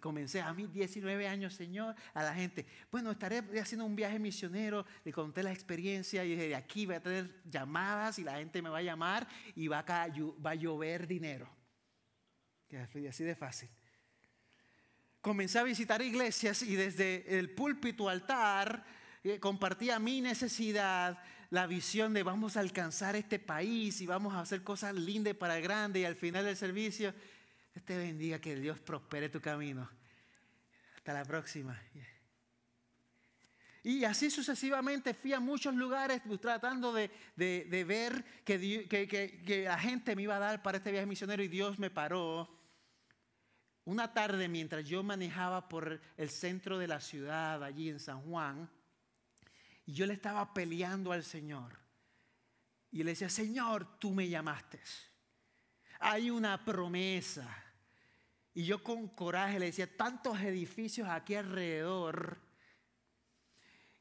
[0.00, 2.66] comencé a mí 19 años, Señor, a la gente.
[2.90, 6.96] Bueno, estaré haciendo un viaje misionero, le conté la experiencia y dije, de aquí voy
[6.96, 10.08] a tener llamadas y la gente me va a llamar y va a,
[10.44, 11.48] va a llover dinero.
[12.68, 13.68] Que así de fácil.
[15.20, 18.84] Comencé a visitar iglesias y desde el púlpito altar
[19.22, 21.18] eh, compartía mi necesidad,
[21.50, 25.56] la visión de vamos a alcanzar este país y vamos a hacer cosas lindas para
[25.56, 27.14] el grande y al final del servicio
[27.74, 29.90] Dios te bendiga, que Dios prospere tu camino.
[30.96, 31.76] Hasta la próxima.
[33.82, 40.22] Y así sucesivamente fui a muchos lugares tratando de, ver que, que, la gente me
[40.22, 42.48] iba a dar para este viaje misionero y Dios me paró.
[43.84, 48.70] Una tarde mientras yo manejaba por el centro de la ciudad, allí en San Juan,
[49.84, 51.76] y yo le estaba peleando al Señor.
[52.92, 54.80] Y le decía, Señor, tú me llamaste.
[55.98, 57.63] Hay una promesa
[58.54, 62.38] y yo con coraje le decía, tantos edificios aquí alrededor,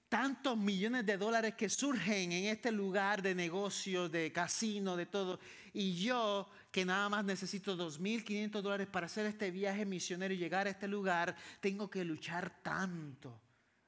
[0.07, 5.39] tantos millones de dólares que surgen en este lugar de negocios, de casino, de todo.
[5.73, 10.67] Y yo, que nada más necesito 2.500 dólares para hacer este viaje misionero y llegar
[10.67, 13.41] a este lugar, tengo que luchar tanto.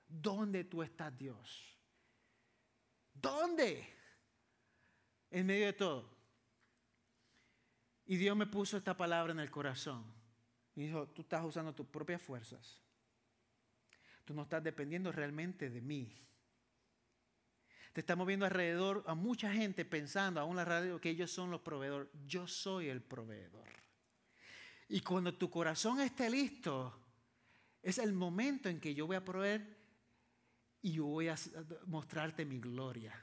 [0.08, 1.78] ¿Dónde tú estás, Dios?
[3.14, 3.88] ¿Dónde?
[5.30, 6.10] En medio de todo.
[8.08, 10.15] Y Dios me puso esta palabra en el corazón.
[10.76, 12.82] Y dijo, tú estás usando tus propias fuerzas.
[14.26, 16.14] Tú no estás dependiendo realmente de mí.
[17.94, 21.62] Te estamos viendo alrededor a mucha gente pensando, aún la radio, que ellos son los
[21.62, 22.10] proveedores.
[22.28, 23.70] Yo soy el proveedor.
[24.90, 26.94] Y cuando tu corazón esté listo,
[27.82, 29.78] es el momento en que yo voy a proveer
[30.82, 31.36] y yo voy a
[31.86, 33.14] mostrarte mi gloria.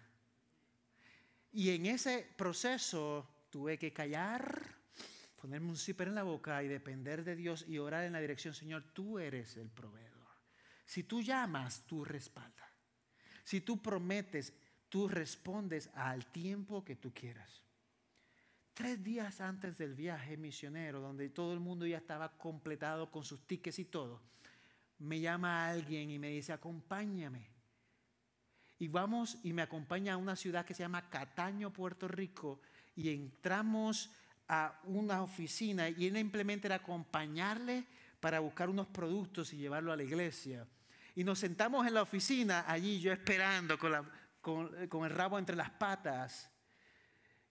[1.52, 4.81] Y en ese proceso tuve que callar
[5.42, 8.54] ponerme un zipper en la boca y depender de Dios y orar en la dirección,
[8.54, 10.28] Señor, tú eres el proveedor.
[10.86, 12.70] Si tú llamas, tú respaldas.
[13.42, 14.54] Si tú prometes,
[14.88, 17.60] tú respondes al tiempo que tú quieras.
[18.72, 23.44] Tres días antes del viaje misionero, donde todo el mundo ya estaba completado con sus
[23.44, 24.22] tickets y todo,
[25.00, 27.50] me llama alguien y me dice, acompáñame.
[28.78, 32.60] Y vamos y me acompaña a una ciudad que se llama Cataño, Puerto Rico,
[32.94, 34.12] y entramos
[34.48, 37.86] a una oficina y él simplemente acompañarle
[38.20, 40.66] para buscar unos productos y llevarlo a la iglesia.
[41.14, 44.04] Y nos sentamos en la oficina, allí yo esperando con, la,
[44.40, 46.48] con, el rabo entre las patas.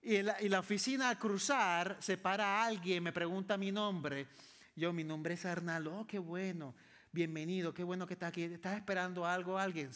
[0.01, 4.27] Y la, y la, oficina al cruzar se para alguien, me pregunta mi nombre.
[4.75, 6.73] Yo, mi nombre es Arnaldo, oh, qué bueno,
[7.11, 8.43] bienvenido, qué bueno que estás aquí.
[8.43, 9.91] ¿Estás esperando algo alguien?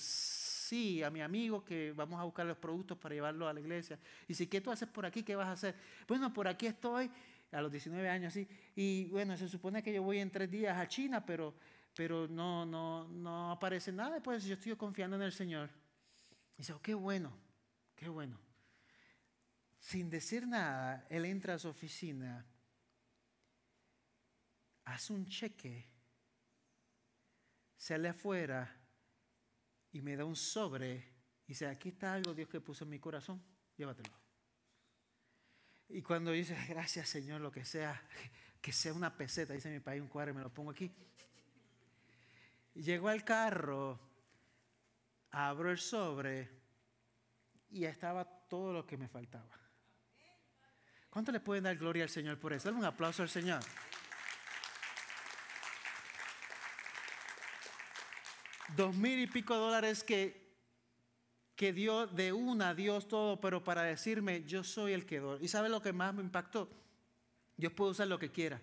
[0.66, 4.00] Sí, a mi amigo que vamos a buscar los productos para llevarlo a la iglesia.
[4.28, 5.24] Y si, ¿qué tú haces por aquí?
[5.24, 5.76] ¿Qué vas a hacer?
[6.08, 7.10] Bueno, por aquí estoy
[7.52, 8.48] a los 19 años, sí.
[8.76, 11.54] Y bueno, se supone que yo voy en tres días a China, pero,
[11.96, 14.22] pero no, no, no aparece nada.
[14.22, 15.70] Pues yo estoy confiando en el Señor.
[16.56, 17.38] Y dice, oh, qué bueno,
[17.96, 18.40] qué bueno.
[19.80, 22.44] Sin decir nada, él entra a su oficina,
[24.86, 25.88] hace un cheque,
[27.78, 28.85] sale afuera
[29.96, 30.96] y me da un sobre
[31.46, 33.42] y dice, aquí está algo Dios que puso en mi corazón,
[33.78, 34.14] llévatelo.
[35.88, 38.04] Y cuando dice, gracias Señor, lo que sea,
[38.62, 40.94] que sea una peseta, dice mi país un cuadro y me lo pongo aquí.
[42.74, 43.98] Llego al carro,
[45.32, 46.50] abro el sobre
[47.70, 49.58] y estaba todo lo que me faltaba.
[51.10, 52.68] ¿Cuánto le pueden dar gloria al Señor por eso?
[52.68, 53.62] Dale un aplauso al Señor.
[58.76, 60.46] Dos mil y pico dólares que,
[61.56, 65.44] que dio de una Dios todo, pero para decirme, yo soy el que doy.
[65.44, 66.70] ¿Y sabe lo que más me impactó?
[67.58, 68.62] Dios puede usar lo que quiera.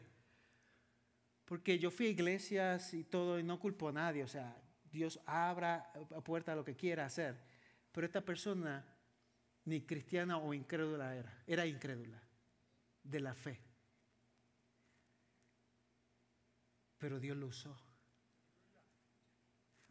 [1.44, 4.22] Porque yo fui a iglesias y todo y no culpo a nadie.
[4.25, 4.57] O sea,
[4.90, 7.37] Dios abra a puerta a lo que quiera hacer.
[7.92, 8.85] Pero esta persona
[9.64, 11.42] ni cristiana o incrédula era.
[11.46, 12.20] Era incrédula
[13.03, 13.61] de la fe.
[16.98, 17.77] Pero Dios lo usó.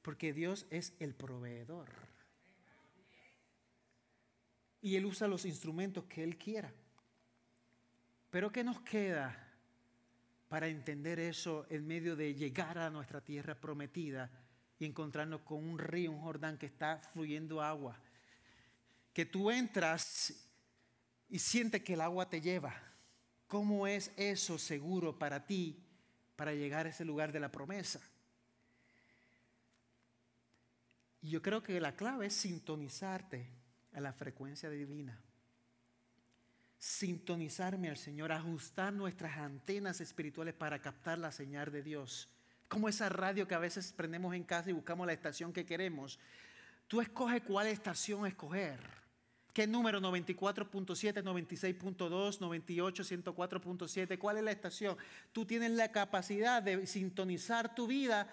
[0.02, 1.90] Porque Dios es el proveedor.
[4.82, 6.74] Y Él usa los instrumentos que Él quiera.
[8.32, 9.48] Pero ¿qué nos queda
[10.48, 14.32] para entender eso en medio de llegar a nuestra tierra prometida
[14.80, 18.00] y encontrarnos con un río, un Jordán que está fluyendo agua?
[19.14, 20.50] Que tú entras
[21.30, 22.74] y sientes que el agua te lleva.
[23.48, 25.78] ¿Cómo es eso seguro para ti
[26.38, 28.02] para llegar a ese lugar de la promesa?
[31.22, 33.48] Y yo creo que la clave es sintonizarte
[33.94, 35.20] a la frecuencia divina.
[36.80, 42.28] Sintonizarme al Señor, ajustar nuestras antenas espirituales para captar la señal de Dios.
[42.68, 46.20] Como esa radio que a veces prendemos en casa y buscamos la estación que queremos.
[46.88, 48.80] Tú escoges cuál estación escoger.
[49.54, 50.00] ¿Qué número?
[50.00, 54.18] 94.7, 96.2, 98, 104.7.
[54.18, 54.98] ¿Cuál es la estación?
[55.34, 58.32] Tú tienes la capacidad de sintonizar tu vida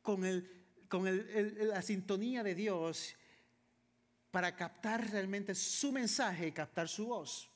[0.00, 0.63] con el
[0.94, 3.16] con la sintonía de Dios
[4.30, 7.50] para captar realmente su mensaje y captar su voz.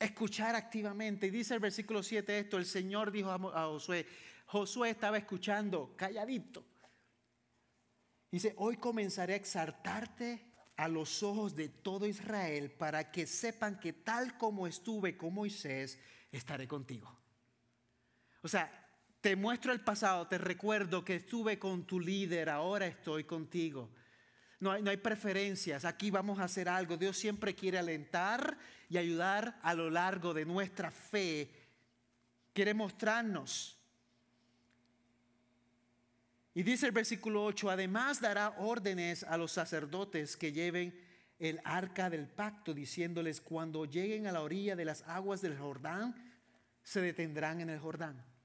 [0.00, 1.28] Escuchar activamente.
[1.28, 4.04] Y dice el versículo 7 esto, el Señor dijo a Josué,
[4.46, 6.64] Josué estaba escuchando calladito.
[8.32, 13.92] Dice, hoy comenzaré a exaltarte a los ojos de todo Israel para que sepan que
[13.92, 16.00] tal como estuve con Moisés,
[16.32, 17.16] estaré contigo.
[18.42, 18.85] O sea,
[19.26, 23.90] te muestro el pasado, te recuerdo que estuve con tu líder, ahora estoy contigo.
[24.60, 26.96] No hay, preferencias, aquí vamos a hacer algo.
[26.96, 28.56] Dios siempre quiere alentar
[28.88, 31.50] y ayudar a lo largo de nuestra fe.
[32.52, 33.76] Quiere mostrarnos.
[36.54, 40.96] Y dice el versículo 8, además dará órdenes a los sacerdotes que lleven
[41.40, 46.14] el arca del pacto, diciéndoles, cuando lleguen a la orilla de las aguas del Jordán,
[46.84, 48.35] se detendrán en el Jordán.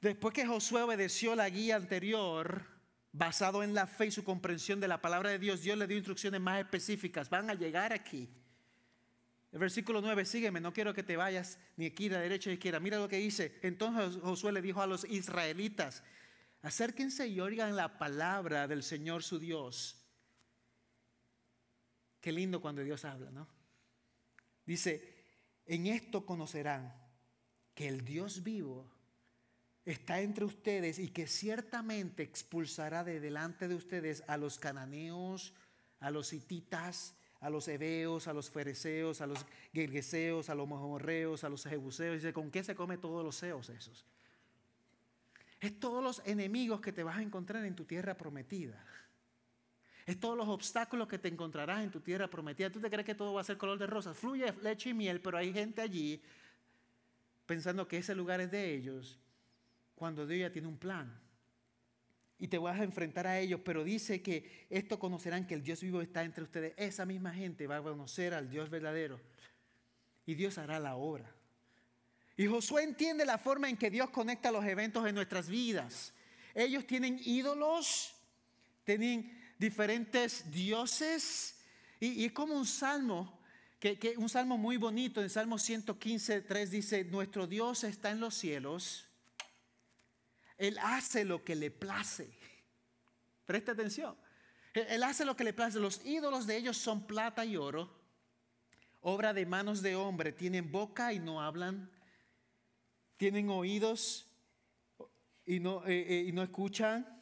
[0.00, 2.64] Después que Josué obedeció la guía anterior,
[3.12, 5.96] basado en la fe y su comprensión de la palabra de Dios, Dios le dio
[5.96, 7.30] instrucciones más específicas.
[7.30, 8.28] Van a llegar aquí.
[9.52, 12.78] El versículo 9, sígueme, no quiero que te vayas ni aquí la derecha ni izquierda.
[12.78, 13.58] Mira lo que dice.
[13.62, 16.02] Entonces Josué le dijo a los israelitas,
[16.60, 20.04] acérquense y oigan la palabra del Señor su Dios.
[22.20, 23.48] Qué lindo cuando Dios habla, ¿no?
[24.66, 25.14] Dice,
[25.64, 26.92] en esto conocerán
[27.74, 28.95] que el Dios vivo
[29.86, 35.54] está entre ustedes y que ciertamente expulsará de delante de ustedes a los cananeos,
[36.00, 41.44] a los hititas, a los hebeos, a los fereceos, a los gergeseos, a los mojorreos,
[41.44, 42.16] a los jebuseos.
[42.16, 44.04] Dice, ¿con qué se come todos los seos esos?
[45.60, 48.84] Es todos los enemigos que te vas a encontrar en tu tierra prometida.
[50.04, 52.70] Es todos los obstáculos que te encontrarás en tu tierra prometida.
[52.70, 54.14] ¿Tú te crees que todo va a ser color de rosa?
[54.14, 56.20] Fluye leche y miel, pero hay gente allí
[57.46, 59.20] pensando que ese lugar es de ellos
[59.96, 61.18] cuando Dios ya tiene un plan.
[62.38, 65.80] Y te vas a enfrentar a ellos, pero dice que esto conocerán que el Dios
[65.80, 66.74] vivo está entre ustedes.
[66.76, 69.18] Esa misma gente va a conocer al Dios verdadero.
[70.26, 71.34] Y Dios hará la obra.
[72.36, 76.12] Y Josué entiende la forma en que Dios conecta los eventos en nuestras vidas.
[76.54, 78.14] Ellos tienen ídolos,
[78.84, 81.58] tienen diferentes dioses.
[81.98, 83.40] Y, es como un salmo,
[83.80, 85.22] que, un salmo muy bonito.
[85.22, 89.05] En Salmo 115, 3 dice, nuestro Dios está en los cielos
[90.58, 92.30] él hace lo que le place.
[93.44, 94.16] Presta atención.
[94.74, 95.78] Él hace lo que le place.
[95.78, 97.90] Los ídolos de ellos son plata y oro,
[99.00, 100.32] obra de manos de hombre.
[100.32, 101.90] Tienen boca y no hablan.
[103.16, 104.26] Tienen oídos
[105.44, 107.12] y no, eh, eh, y no escuchan.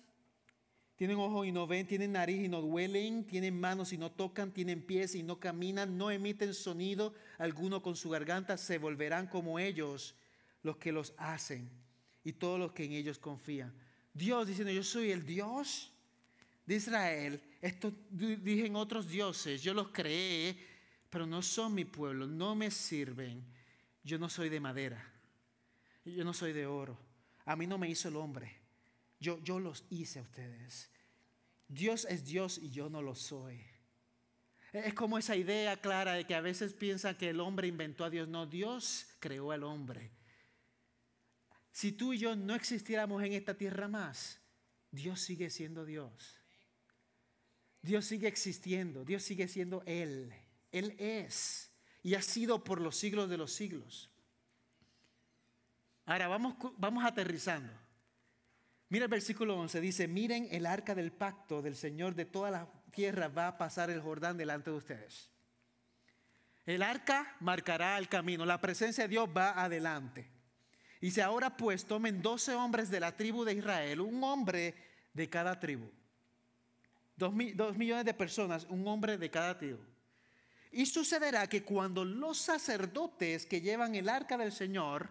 [0.97, 4.53] Tienen ojos y no ven, tienen nariz y no duelen, tienen manos y no tocan,
[4.53, 9.59] tienen pies y no caminan, no emiten sonido alguno con su garganta, se volverán como
[9.59, 10.15] ellos
[10.63, 11.84] los que los hacen
[12.25, 13.72] y todos los que en ellos confían.
[14.12, 15.93] Dios diciendo, yo soy el Dios
[16.66, 17.41] de Israel.
[17.61, 20.57] Esto dicen otros dioses, yo los creé,
[21.11, 23.45] pero no son mi pueblo, no me sirven.
[24.03, 25.03] Yo no soy de madera,
[26.05, 26.99] yo no soy de oro.
[27.47, 28.55] A mí no me hizo el hombre,
[29.18, 30.91] yo, yo los hice a ustedes.
[31.68, 33.62] Dios es Dios y yo no lo soy.
[34.72, 38.11] Es como esa idea clara de que a veces piensan que el hombre inventó a
[38.11, 38.29] Dios.
[38.29, 40.11] No, Dios creó al hombre
[41.75, 44.41] si tú y yo no existiéramos en esta tierra más,
[44.93, 46.39] Dios sigue siendo Dios.
[47.83, 50.33] Dios sigue existiendo, Dios sigue siendo Él.
[50.70, 51.72] Él es
[52.05, 54.09] y ha sido por los siglos de los siglos.
[56.07, 57.72] Ahora vamos, vamos aterrizando.
[58.89, 62.68] Mira el versículo 11, dice, miren el arca del pacto del Señor de toda la
[62.93, 65.29] tierra va a pasar el Jordán delante de ustedes.
[66.66, 70.34] El arca marcará el camino, la presencia de Dios va adelante.
[71.05, 74.75] Dice, ahora pues tomen 12 hombres de la tribu de Israel, un hombre
[75.13, 75.91] de cada tribu.
[77.15, 79.81] Dos, millones de personas, un hombre de cada tribu.
[80.73, 85.11] Y sucederá que cuando los sacerdotes que llevan el arca del Señor,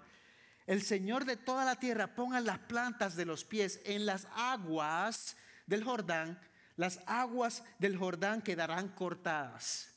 [0.65, 5.37] el Señor de toda la tierra pongan las plantas de los pies en las aguas
[5.67, 6.41] del Jordán,
[6.75, 9.92] las aguas del Jordán quedarán cortadas.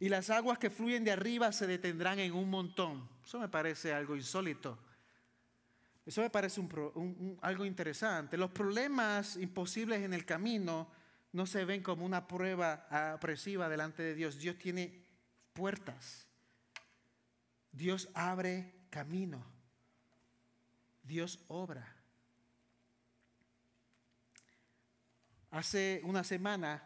[0.00, 3.06] Y las aguas que fluyen de arriba se detendrán en un montón.
[3.22, 4.78] Eso me parece algo insólito.
[6.06, 6.66] Eso me parece
[7.42, 8.38] algo interesante.
[8.38, 10.90] Los problemas imposibles en el camino
[11.32, 14.38] no se ven como una prueba opresiva delante de Dios.
[14.38, 15.04] Dios tiene
[15.52, 16.26] puertas.
[17.70, 19.44] Dios abre camino.
[21.02, 21.94] Dios obra.
[25.50, 26.82] Hace una semana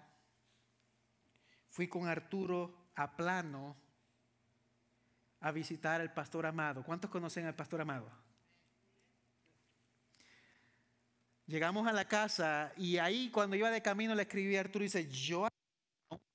[1.70, 3.76] fui con Arturo a Plano
[5.40, 6.82] a visitar al pastor Amado.
[6.82, 8.10] ¿Cuántos conocen al pastor Amado?
[11.46, 14.86] Llegamos a la casa y ahí cuando iba de camino le escribí a Arturo y
[14.86, 15.46] dice, yo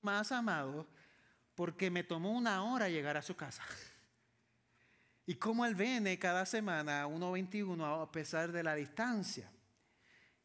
[0.02, 0.86] más amado
[1.56, 3.64] porque me tomó una hora llegar a su casa.
[5.26, 9.50] Y como él viene cada semana a 1.21 a pesar de la distancia.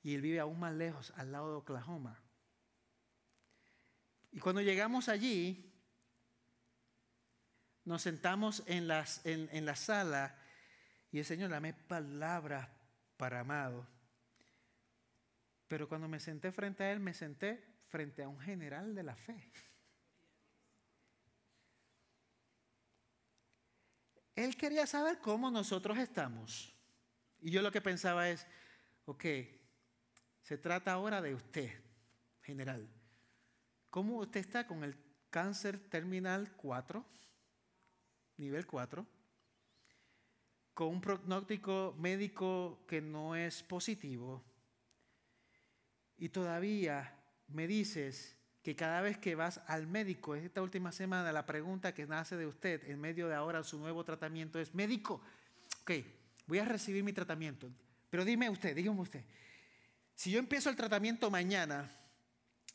[0.03, 2.19] Y él vive aún más lejos, al lado de Oklahoma.
[4.31, 5.74] Y cuando llegamos allí,
[7.85, 10.35] nos sentamos en, la sala
[11.11, 12.67] y el Señor dame palabras
[13.15, 13.87] para amado.
[15.67, 19.15] Pero cuando me senté frente a Él, me senté frente a un general de la
[19.15, 19.51] fe.
[24.35, 26.73] Él quería saber cómo nosotros estamos.
[27.39, 28.45] Y yo lo que pensaba es,
[29.05, 29.25] ok,
[30.41, 31.71] se trata ahora de usted,
[32.41, 32.89] general.
[33.89, 34.97] ¿Cómo usted está con el
[35.29, 37.05] cáncer terminal 4,
[38.37, 39.05] nivel 4?
[40.73, 44.43] Con un pronóstico médico que no es positivo.
[46.17, 47.17] Y todavía
[47.47, 52.07] me dices que cada vez que vas al médico, esta última semana, la pregunta que
[52.07, 55.21] nace de usted en medio de ahora su nuevo tratamiento es, médico,
[55.83, 55.91] ok,
[56.47, 57.69] voy a recibir mi tratamiento,
[58.09, 59.23] pero dime usted, dígame usted,
[60.15, 61.87] si yo empiezo el tratamiento mañana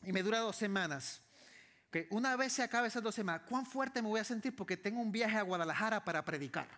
[0.05, 1.23] y me dura dos semanas,
[1.91, 4.55] que una vez se acabe esas dos semanas, ¿cuán fuerte me voy a sentir?
[4.55, 6.69] Porque tengo un viaje a Guadalajara para predicar.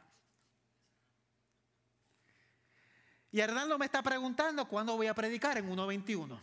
[3.31, 6.41] Y Hernando me está preguntando cuándo voy a predicar en 1.21.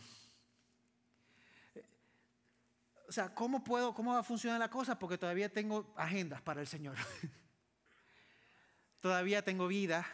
[3.08, 4.98] O sea, ¿cómo puedo, cómo va a funcionar la cosa?
[4.98, 6.96] Porque todavía tengo agendas para el Señor.
[9.00, 10.06] todavía tengo vida.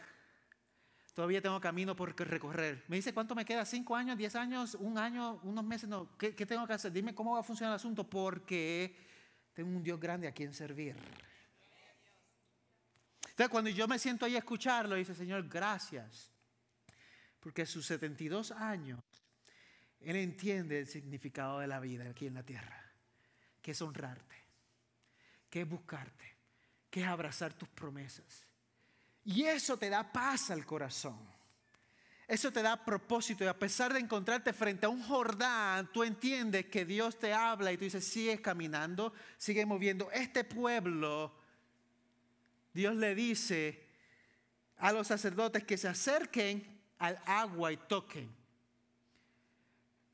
[1.17, 2.85] Todavía tengo camino por recorrer.
[2.89, 3.65] Me dice, ¿cuánto me queda?
[3.65, 4.19] ¿Cinco años?
[4.19, 4.75] ¿Diez años?
[4.75, 5.41] ¿Un año?
[5.45, 5.89] ¿Unos meses?
[5.89, 6.15] No.
[6.19, 6.93] ¿Qué, ¿Qué, tengo que hacer?
[6.93, 8.05] Dime cómo va a funcionar el asunto.
[8.05, 8.95] Porque
[9.55, 10.95] tengo un Dios grande a quien servir.
[13.31, 16.31] Entonces, cuando yo me siento ahí a escucharlo, dice, Señor, gracias.
[17.41, 19.01] Porque a sus 72 años,
[20.01, 22.87] Él entiende el significado de la vida aquí en la tierra
[23.67, 24.37] que es honrarte,
[25.51, 26.37] que es buscarte,
[26.89, 28.46] que es abrazar tus promesas.
[29.27, 31.19] Y eso te da paz al corazón.
[32.29, 36.67] Eso te da propósito y a pesar de encontrarte frente a un Jordán, tú entiendes
[36.67, 40.11] que Dios te habla y tú dices, sigue caminando, sigue moviendo.
[40.13, 41.33] Este pueblo,
[42.73, 43.85] Dios le dice
[44.79, 48.29] a los sacerdotes que se acerquen al agua y toquen.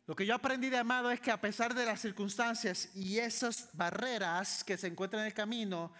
[0.06, 3.70] Lo que yo aprendí de Amado es que a pesar de las circunstancias y esas
[3.72, 5.92] barreras que se encuentran en el camino,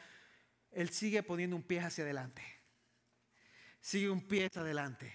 [0.73, 2.52] Él sigue poniendo un pie hacia adelante.
[3.83, 5.13] Sigue un pie adelante.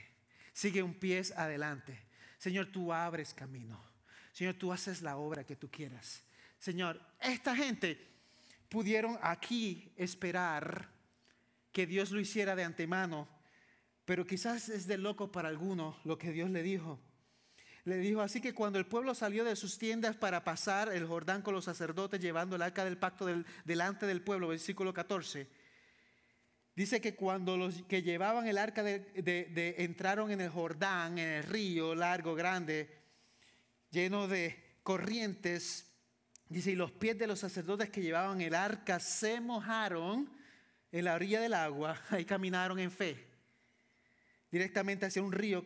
[0.53, 1.99] Sigue un pie adelante.
[2.38, 3.84] Señor, tú abres camino.
[4.32, 6.22] Señor, tú haces la obra que tú quieras.
[6.59, 7.99] Señor, esta gente
[8.70, 10.89] pudieron aquí esperar
[11.72, 13.28] que Dios lo hiciera de antemano,
[14.05, 16.99] pero quizás es de loco para algunos lo que Dios le dijo
[17.88, 21.41] le dijo, así que cuando el pueblo salió de sus tiendas para pasar el Jordán
[21.41, 23.28] con los sacerdotes llevando el arca del pacto
[23.63, 25.47] delante del pueblo, versículo 14,
[26.78, 31.43] dice que cuando los que llevaban el arca de, entraron en el Jordán, en el
[31.43, 32.88] río largo, grande,
[33.89, 35.91] lleno de corrientes,
[36.47, 40.32] dice, y los pies de los sacerdotes que llevaban el arca se mojaron
[40.91, 43.25] en la orilla del agua, ahí caminaron en fe.
[44.51, 45.65] directamente hacia un río.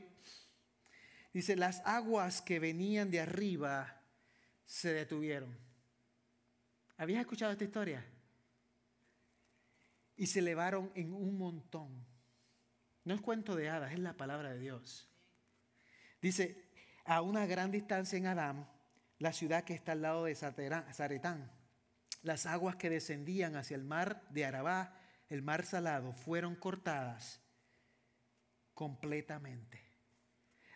[1.34, 4.02] Dice, las aguas que venían de arriba
[4.66, 5.58] se detuvieron.
[6.96, 8.06] ¿Habías escuchado esta historia?
[10.16, 12.06] Y se elevaron en un montón.
[13.04, 15.10] No es cuento de hadas, es la palabra de Dios.
[16.22, 16.70] Dice,
[17.06, 18.70] a una gran distancia en Adán,
[19.18, 21.52] la ciudad que está al lado de Zaretán,
[22.22, 24.96] las aguas que descendían hacia el mar de Arabá,
[25.30, 27.42] el mar salado, fueron cortadas
[28.74, 29.82] completamente.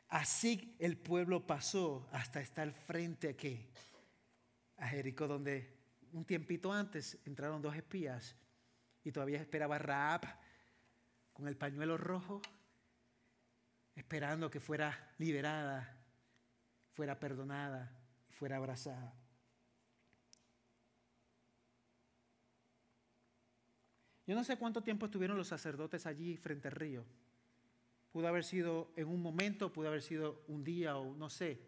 [0.08, 3.70] Así el pueblo pasó hasta estar frente a qué?
[4.78, 5.76] A Jericó, donde
[6.12, 8.36] un tiempito antes entraron dos espías
[9.06, 10.22] y todavía esperaba Raab
[11.32, 12.42] con el pañuelo rojo,
[13.96, 15.96] esperando que fuera liberada,
[16.94, 17.96] fuera perdonada
[18.28, 19.14] y fuera abrazada.
[24.26, 27.06] Yo no sé cuánto tiempo estuvieron los sacerdotes allí frente al río.
[28.12, 31.62] Pudo haber sido en un momento, pudo haber sido un día o no sé.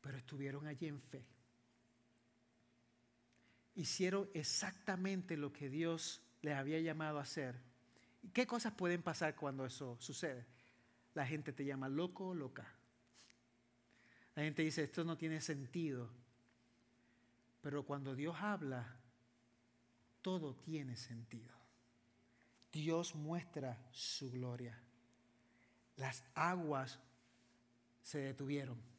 [0.00, 1.24] Pero estuvieron allí en fe.
[3.80, 7.58] Hicieron exactamente lo que Dios les había llamado a hacer.
[8.22, 10.44] ¿Y qué cosas pueden pasar cuando eso sucede?
[11.14, 12.68] La gente te llama loco o loca.
[14.34, 16.10] La gente dice, esto no tiene sentido.
[17.62, 18.98] Pero cuando Dios habla,
[20.20, 21.54] todo tiene sentido.
[22.70, 24.78] Dios muestra su gloria.
[25.96, 26.98] Las aguas
[28.02, 28.89] se detuvieron.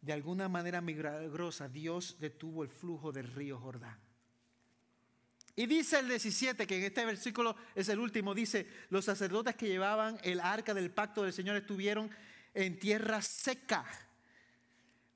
[0.00, 3.98] De alguna manera milagrosa, Dios detuvo el flujo del río Jordán.
[5.56, 9.68] Y dice el 17, que en este versículo es el último, dice, los sacerdotes que
[9.68, 12.10] llevaban el arca del pacto del Señor estuvieron
[12.54, 13.84] en tierra seca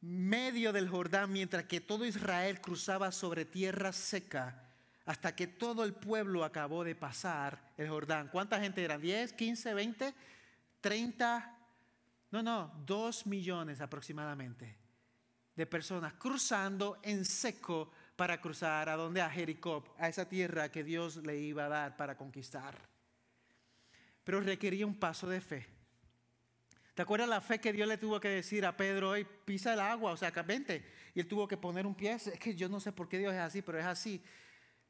[0.05, 4.69] medio del Jordán, mientras que todo Israel cruzaba sobre tierra seca,
[5.07, 8.29] hasta que todo el pueblo acabó de pasar el Jordán.
[8.29, 9.01] ¿Cuánta gente eran?
[9.01, 10.15] ¿10, 15, 20,
[10.83, 11.59] 30?
[12.35, 14.77] No, no, dos millones aproximadamente
[15.55, 20.83] de personas cruzando en seco para cruzar a donde a Jericó, a esa tierra que
[20.83, 22.77] Dios le iba a dar para conquistar.
[24.25, 25.65] Pero requería un paso de fe.
[26.95, 29.25] ¿Te acuerdas la fe que Dios le tuvo que decir a Pedro hoy?
[29.45, 30.85] Pisa el agua, o sea, vente.
[31.15, 32.15] Y él tuvo que poner un pie.
[32.15, 34.21] Es que yo no sé por qué Dios es así, pero es así.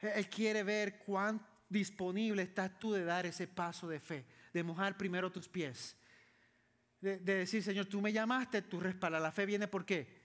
[0.00, 4.96] Él quiere ver cuán disponible estás tú de dar ese paso de fe, de mojar
[4.96, 5.94] primero tus pies.
[7.04, 9.20] De, decir, Señor, tú me llamaste, tú respaldas.
[9.20, 10.22] La fe viene por qué?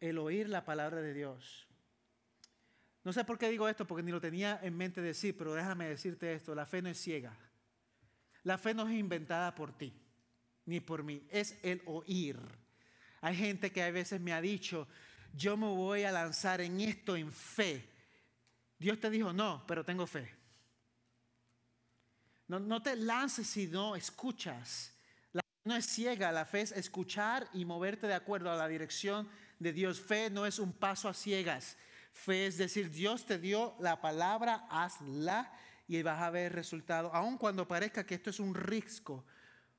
[0.00, 1.68] El oír la palabra de Dios.
[3.04, 5.86] No sé por qué digo esto, porque ni lo tenía en mente decir, pero déjame
[5.86, 7.36] decirte esto, la fe no es ciega.
[8.42, 9.92] La fe no es inventada por ti
[10.64, 12.38] ni por mí, es el oír.
[13.20, 14.86] Hay gente que a veces me ha dicho,
[15.34, 17.86] yo me voy a lanzar en esto en fe.
[18.78, 20.32] Dios te dijo, no, pero tengo fe.
[22.46, 24.94] No, no te lances si no escuchas.
[25.64, 29.72] No es ciega, la fe es escuchar y moverte de acuerdo a la dirección de
[29.72, 30.00] Dios.
[30.00, 31.76] Fe no es un paso a ciegas.
[32.12, 35.52] Fe es decir, Dios te dio la palabra, hazla
[35.86, 37.12] y vas a ver resultado.
[37.14, 39.24] Aun cuando parezca que esto es un risco,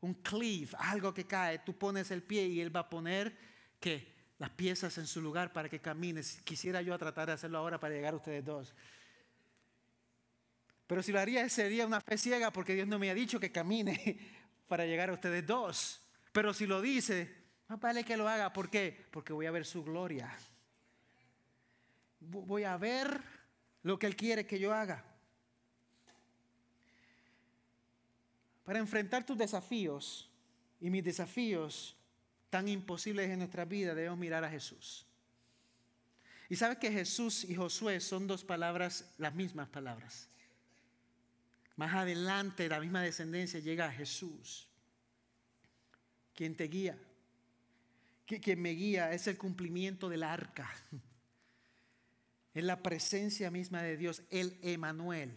[0.02, 3.36] un cleave, algo que cae, tú pones el pie y Él va a poner
[4.38, 6.42] las piezas en su lugar para que camines.
[6.44, 8.76] Quisiera yo tratar de hacerlo ahora para llegar a ustedes dos.
[10.88, 13.52] Pero si lo haría sería una fe ciega porque Dios no me ha dicho que
[13.52, 14.20] camine
[14.72, 16.00] para llegar a ustedes dos.
[16.32, 17.30] Pero si lo dice,
[17.68, 18.54] no vale que lo haga.
[18.54, 19.06] ¿Por qué?
[19.12, 20.34] Porque voy a ver su gloria.
[22.22, 23.22] Voy a ver
[23.84, 25.04] lo que Él quiere que yo haga.
[28.64, 30.32] Para enfrentar tus desafíos
[30.80, 31.98] y mis desafíos
[32.50, 35.06] tan imposibles en nuestra vida, debemos mirar a Jesús.
[36.48, 40.31] Y sabes que Jesús y Josué son dos palabras, las mismas palabras.
[41.76, 44.68] Más adelante, la misma descendencia llega a Jesús,
[46.36, 46.98] quien te guía,
[48.40, 50.72] quien me guía es el cumplimiento del arca.
[52.54, 55.32] Es la presencia misma de Dios, el Emanuel,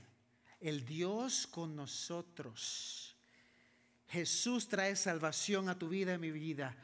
[0.59, 3.15] el Dios con nosotros.
[4.09, 6.77] Jesús trae salvación a tu vida y a mi vida.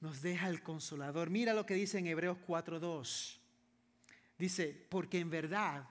[0.00, 1.30] Nos deja el consolador.
[1.30, 3.38] Mira lo que dice en Hebreos 4.2.
[4.36, 5.88] Dice, porque en verdad,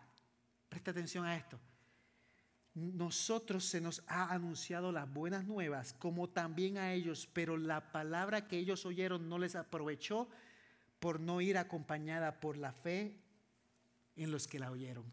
[0.68, 1.58] presta atención a esto,
[2.74, 8.48] nosotros se nos ha anunciado las buenas nuevas, como también a ellos, pero la palabra
[8.48, 10.30] que ellos oyeron no les aprovechó
[11.00, 13.16] por no ir acompañada por la fe
[14.16, 15.06] en los que la oyeron.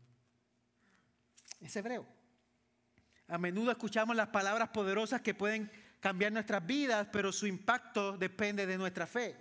[1.60, 2.06] Es hebreo.
[3.28, 8.66] A menudo escuchamos las palabras poderosas que pueden cambiar nuestras vidas, pero su impacto depende
[8.66, 9.36] de nuestra fe.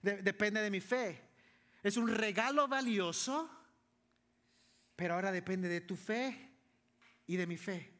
[0.00, 1.20] depende de mi fe.
[1.82, 3.50] Es un regalo valioso,
[4.94, 6.45] pero ahora depende de tu fe
[7.26, 7.92] y de mi fe.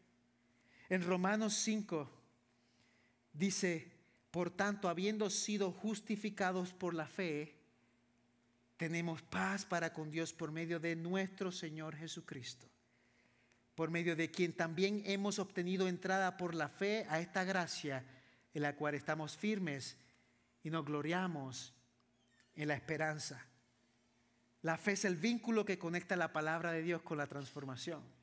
[0.89, 2.11] En Romanos 5
[3.33, 3.93] dice,
[4.31, 7.55] por tanto, habiendo sido justificados por la fe,
[8.77, 12.69] tenemos paz para con Dios por medio de nuestro Señor Jesucristo,
[13.75, 18.05] por medio de quien también hemos obtenido entrada por la fe a esta gracia
[18.55, 19.97] en la cual estamos firmes
[20.63, 21.75] y nos gloriamos
[22.55, 23.47] en la esperanza.
[24.63, 28.16] La fe es el vínculo que conecta la palabra de Dios con la transformación.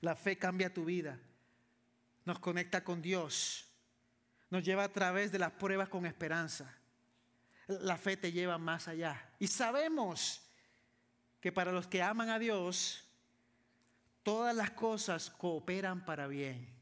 [0.00, 1.18] La fe cambia tu vida,
[2.24, 3.68] nos conecta con Dios,
[4.50, 6.74] nos lleva a través de las pruebas con esperanza.
[7.66, 9.30] La fe te lleva más allá.
[9.38, 10.42] Y sabemos
[11.40, 13.04] que para los que aman a Dios,
[14.22, 16.78] todas las cosas cooperan para bien.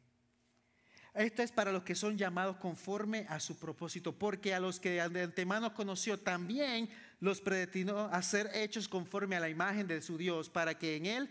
[1.17, 5.03] Esto es para los que son llamados conforme a su propósito, porque a los que
[5.09, 6.91] de antemano conoció también
[7.21, 11.07] los predestinó a ser hechos conforme a la imagen de su Dios, para que en
[11.07, 11.31] Él,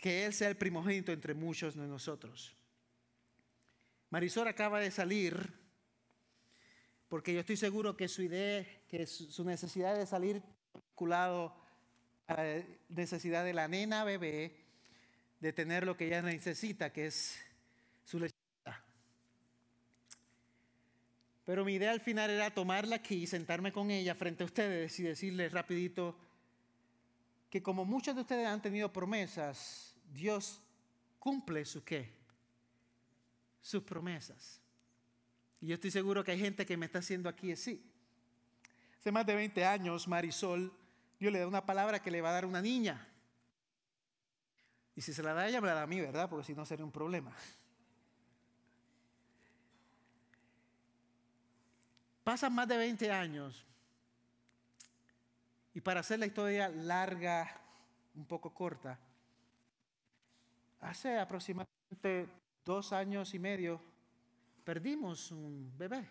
[0.00, 2.56] que Él sea el primogénito entre muchos de nosotros.
[4.08, 5.52] Marisol acaba de salir,
[7.08, 10.42] porque yo estoy seguro que su idea, que su necesidad de salir
[10.74, 11.54] vinculado
[12.26, 14.56] a la necesidad de la nena bebé,
[15.40, 17.38] de tener lo que ella necesita, que es
[18.04, 18.34] su leche
[21.44, 25.02] Pero mi idea al final era tomarla aquí, sentarme con ella frente a ustedes y
[25.02, 26.16] decirles rapidito
[27.50, 30.60] que como muchos de ustedes han tenido promesas, Dios
[31.18, 32.12] cumple su qué?
[33.60, 34.60] Sus promesas.
[35.60, 37.84] Y yo estoy seguro que hay gente que me está haciendo aquí así.
[38.98, 40.72] Hace más de 20 años, Marisol,
[41.18, 43.06] Dios le da una palabra que le va a dar una niña.
[44.96, 46.28] Y si se la da ella, me la da a mí, ¿verdad?
[46.28, 47.34] Porque si no sería un problema.
[52.24, 53.64] Pasan más de 20 años.
[55.72, 57.50] Y para hacer la historia larga,
[58.14, 58.98] un poco corta,
[60.80, 62.28] hace aproximadamente
[62.64, 63.80] dos años y medio
[64.64, 66.08] perdimos un bebé.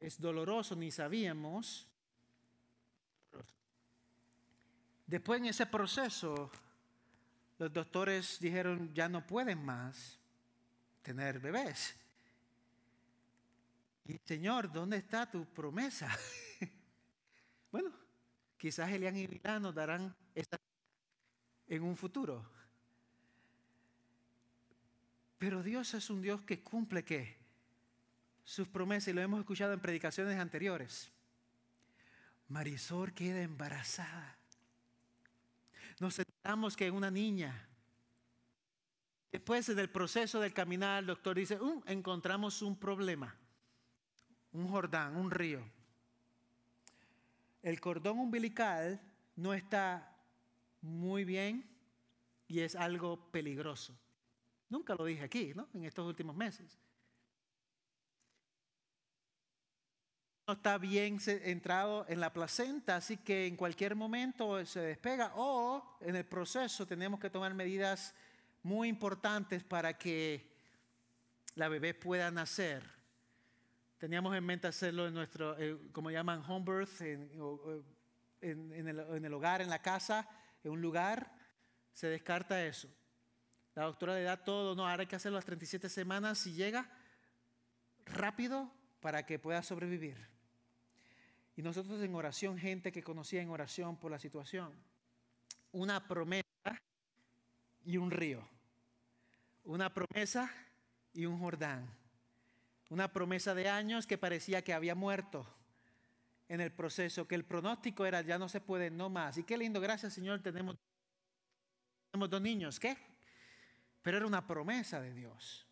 [0.00, 1.86] Es doloroso, ni sabíamos.
[5.06, 6.50] Después en ese proceso,
[7.58, 10.18] los doctores dijeron, ya no pueden más
[11.02, 11.96] tener bebés.
[14.04, 16.08] Y Señor, ¿dónde está tu promesa?
[17.72, 17.90] bueno,
[18.56, 20.58] quizás Elian y Milán nos darán esta
[21.68, 22.44] en un futuro.
[25.38, 27.36] Pero Dios es un Dios que cumple qué?
[28.44, 31.12] Sus promesas y lo hemos escuchado en predicaciones anteriores.
[32.48, 34.36] Marisol queda embarazada.
[36.00, 37.68] Nos enteramos que una niña.
[39.30, 43.36] Después del proceso del caminar, el doctor dice, uh, encontramos un problema
[44.52, 45.62] un Jordán, un río.
[47.62, 49.00] El cordón umbilical
[49.36, 50.16] no está
[50.80, 51.68] muy bien
[52.46, 53.98] y es algo peligroso.
[54.68, 55.68] Nunca lo dije aquí, ¿no?
[55.74, 56.78] En estos últimos meses.
[60.46, 65.98] No está bien entrado en la placenta, así que en cualquier momento se despega o
[66.00, 68.14] en el proceso tenemos que tomar medidas
[68.62, 70.50] muy importantes para que
[71.54, 72.98] la bebé pueda nacer
[73.98, 77.28] Teníamos en mente hacerlo en nuestro, eh, como llaman, home birth, en,
[78.44, 80.28] el, hogar, en la casa,
[80.64, 81.32] en un lugar.
[81.92, 82.88] Se descarta eso.
[83.74, 86.90] La doctora le da todo, no, ahora hay que hacerlo las 37 semanas si llega
[88.06, 90.16] rápido para que pueda sobrevivir.
[91.56, 94.72] Y nosotros en oración, gente que conocía en oración por la situación,
[95.72, 96.44] una promesa
[97.84, 98.48] y un río.
[99.64, 100.50] Una promesa
[101.12, 101.88] y un Jordán.
[102.90, 105.46] Una promesa de años que parecía que había muerto
[106.48, 109.38] en el proceso, que el pronóstico era ya no se puede, no más.
[109.38, 110.76] Y qué lindo, gracias Señor, tenemos,
[112.10, 112.96] tenemos dos niños, ¿qué?
[114.02, 115.66] Pero era una promesa de Dios.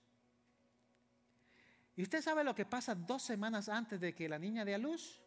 [1.96, 4.78] ¿Y usted sabe lo que pasa dos semanas antes de que la niña dé a
[4.78, 5.20] luz?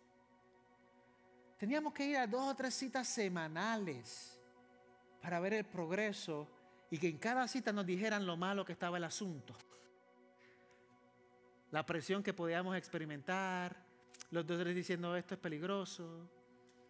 [1.57, 4.39] Teníamos que ir a dos o tres citas semanales
[5.21, 6.47] para ver el progreso
[6.91, 9.55] y que en cada cita nos dijeran lo malo que estaba el asunto
[11.71, 13.75] la presión que podíamos experimentar,
[14.32, 16.30] los doctores diciendo esto es peligroso,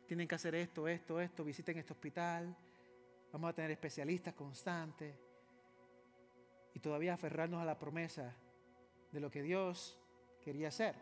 [0.06, 2.56] tienen que hacer esto, esto, esto, visiten este hospital,
[3.32, 5.16] vamos a tener especialistas constantes
[6.74, 8.36] y todavía aferrarnos a la promesa
[9.12, 9.98] de lo que Dios
[10.42, 10.96] quería hacer.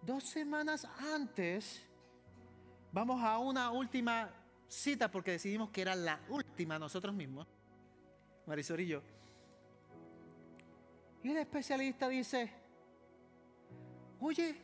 [0.00, 1.84] Dos semanas antes
[2.92, 4.30] vamos a una última
[4.68, 7.46] cita porque decidimos que era la última nosotros mismos,
[8.46, 9.02] Marisol y yo.
[11.22, 12.61] Y el especialista dice,
[14.22, 14.56] oye,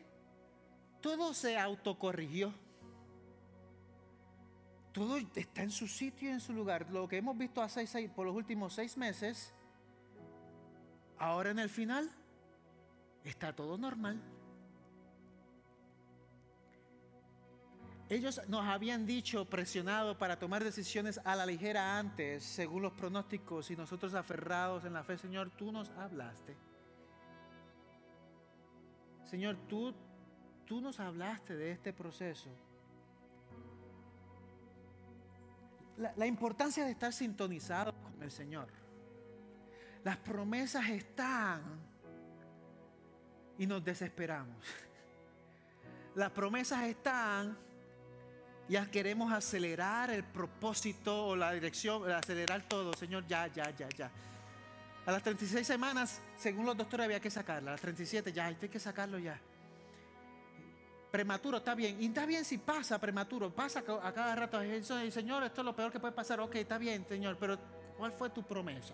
[1.01, 2.53] todo se autocorrigió.
[4.93, 6.91] todo está en su sitio y en su lugar.
[6.91, 9.55] Lo que hemos visto seis, por los últimos seis meses,
[11.19, 12.11] ahora en el final,
[13.23, 14.21] está todo normal.
[18.09, 23.71] Ellos nos habían dicho, presionado para tomar decisiones a la ligera antes, según los pronósticos,
[23.71, 26.57] y nosotros aferrados en la fe, Señor, tú nos hablaste.
[29.31, 29.95] Señor, tú,
[30.67, 32.49] tú nos hablaste de este proceso.
[35.97, 38.69] La, importancia de estar sintonizados con el Señor.
[40.05, 41.63] Las promesas están
[43.59, 44.65] y nos desesperamos.
[46.15, 47.57] Las promesas están
[48.69, 52.93] ya queremos acelerar el propósito o la dirección, acelerar todo.
[52.93, 54.11] Señor, ya, ya, ya, ya.
[55.09, 57.71] A las 36 semanas, según los doctores, había que sacarla.
[57.71, 59.41] A las 37, ya, hay que sacarlo ya.
[61.11, 61.97] Prematuro, está bien.
[61.99, 63.49] Y está bien si pasa prematuro.
[63.49, 64.61] Pasa a cada rato.
[65.11, 66.41] Señor, esto es lo peor que puede pasar.
[66.41, 67.39] Ok, está bien, Señor.
[67.41, 67.59] Pero
[67.97, 68.93] ¿cuál fue tu promesa?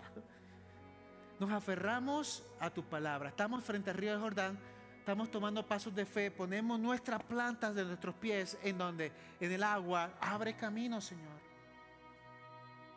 [1.37, 3.27] Nos aferramos a tu palabra.
[3.27, 4.57] Estamos frente al río de Jordán
[4.99, 9.61] estamos tomando pasos de fe, ponemos nuestras plantas de nuestros pies en donde, en el
[9.61, 11.39] agua, abre camino, Señor.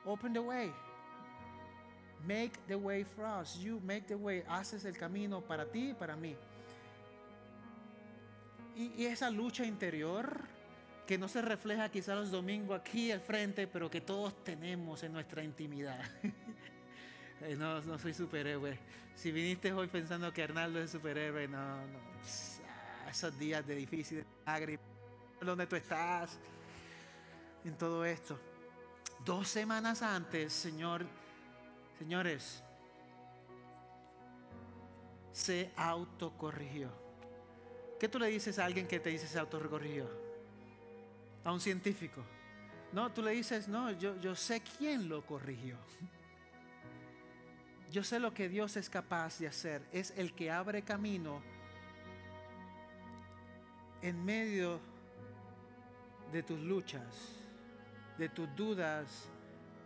[0.07, 0.73] Open the way.
[2.27, 3.57] Make the way for us.
[3.59, 4.43] You make the way.
[4.49, 6.37] Haces el camino para ti y para mí.
[8.77, 10.41] Y, y esa lucha interior
[11.09, 15.13] que no se refleja quizá los domingos aquí al frente, pero que todos tenemos en
[15.13, 16.01] nuestra intimidad.
[17.41, 18.77] Eh, no, no soy superhéroe.
[19.15, 21.99] Si viniste hoy pensando que Arnaldo es superhéroe, no, no.
[22.69, 24.85] Ah, esos días de difícil, lágrimas,
[25.41, 26.37] ¿dónde tú estás?
[27.65, 28.37] En todo esto.
[29.25, 31.07] Dos semanas antes, Señor,
[31.99, 32.63] señores,
[35.33, 36.91] se autocorrigió.
[37.99, 40.09] ¿Qué tú le dices a alguien que te dice se autocorrigió?
[41.45, 42.23] A un científico.
[42.93, 45.77] No, tú le dices, no, yo, yo sé quién lo corrigió.
[47.91, 49.83] Yo sé lo que Dios es capaz de hacer.
[49.93, 51.43] Es el que abre camino
[54.03, 54.81] en medio
[56.33, 57.37] de tus luchas,
[58.17, 59.29] de tus dudas,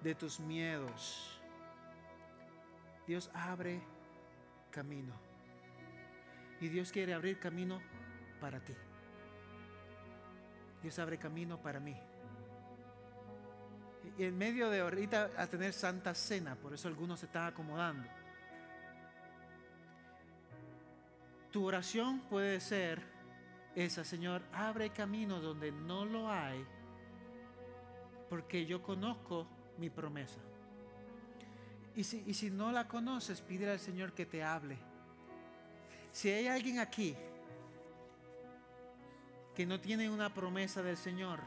[0.03, 1.41] de tus miedos.
[3.07, 3.82] Dios abre
[4.70, 5.14] camino.
[6.61, 7.80] Y Dios quiere abrir camino
[8.40, 8.74] para ti.
[10.82, 11.96] Dios abre camino para mí.
[14.18, 18.09] Y en medio de ahorita a tener santa cena, por eso algunos se están acomodando.
[21.50, 23.03] Tu oración puede ser
[23.74, 26.64] esa, Señor, abre camino donde no lo hay,
[28.28, 29.46] porque yo conozco
[29.78, 30.40] mi promesa.
[31.95, 34.78] Y si, y si no la conoces, pídele al Señor que te hable.
[36.11, 37.14] Si hay alguien aquí
[39.55, 41.40] que no tiene una promesa del Señor,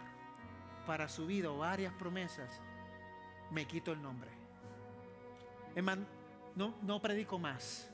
[0.86, 2.50] para su vida o varias promesas,
[3.52, 4.30] me quito el nombre.
[5.76, 6.06] Hermano,
[6.56, 7.90] no, no predico más.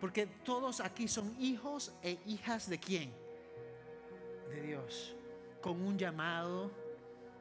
[0.00, 3.12] Porque todos aquí son hijos e hijas de quién?
[4.48, 5.14] De Dios.
[5.60, 6.70] Con un llamado,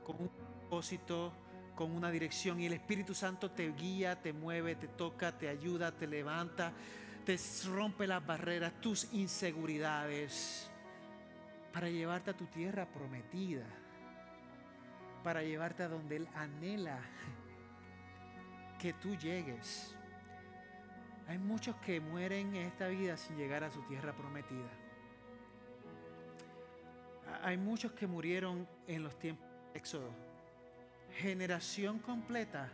[0.05, 1.31] con un propósito,
[1.79, 2.59] con una dirección.
[2.59, 6.73] Y el Espíritu Santo te guía, te mueve, te toca, te ayuda, te levanta,
[7.25, 10.69] te rompe las barreras, tus inseguridades,
[11.71, 13.63] para llevarte a tu tierra prometida
[15.23, 16.99] para llevarte a donde Él anhela
[18.79, 19.95] que tú llegues.
[21.27, 24.69] Hay muchos que mueren en esta vida sin llegar a su tierra prometida.
[27.43, 30.28] Hay muchos que murieron en los tiempos de Éxodo.
[31.17, 32.69] Generación completa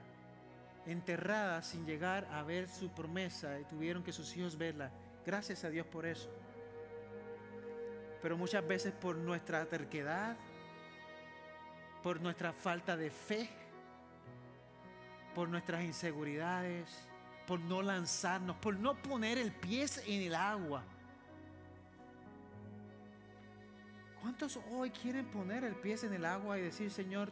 [0.86, 4.92] enterrada sin llegar a ver su promesa y tuvieron que sus hijos verla.
[5.26, 6.30] Gracias a Dios por eso.
[8.22, 10.36] Pero muchas veces por nuestra terquedad,
[12.04, 13.50] por nuestra falta de fe,
[15.34, 16.90] por nuestras inseguridades,
[17.48, 20.84] por no lanzarnos, por no poner el pie en el agua.
[24.22, 27.32] ¿Cuántos hoy quieren poner el pie en el agua y decir, Señor,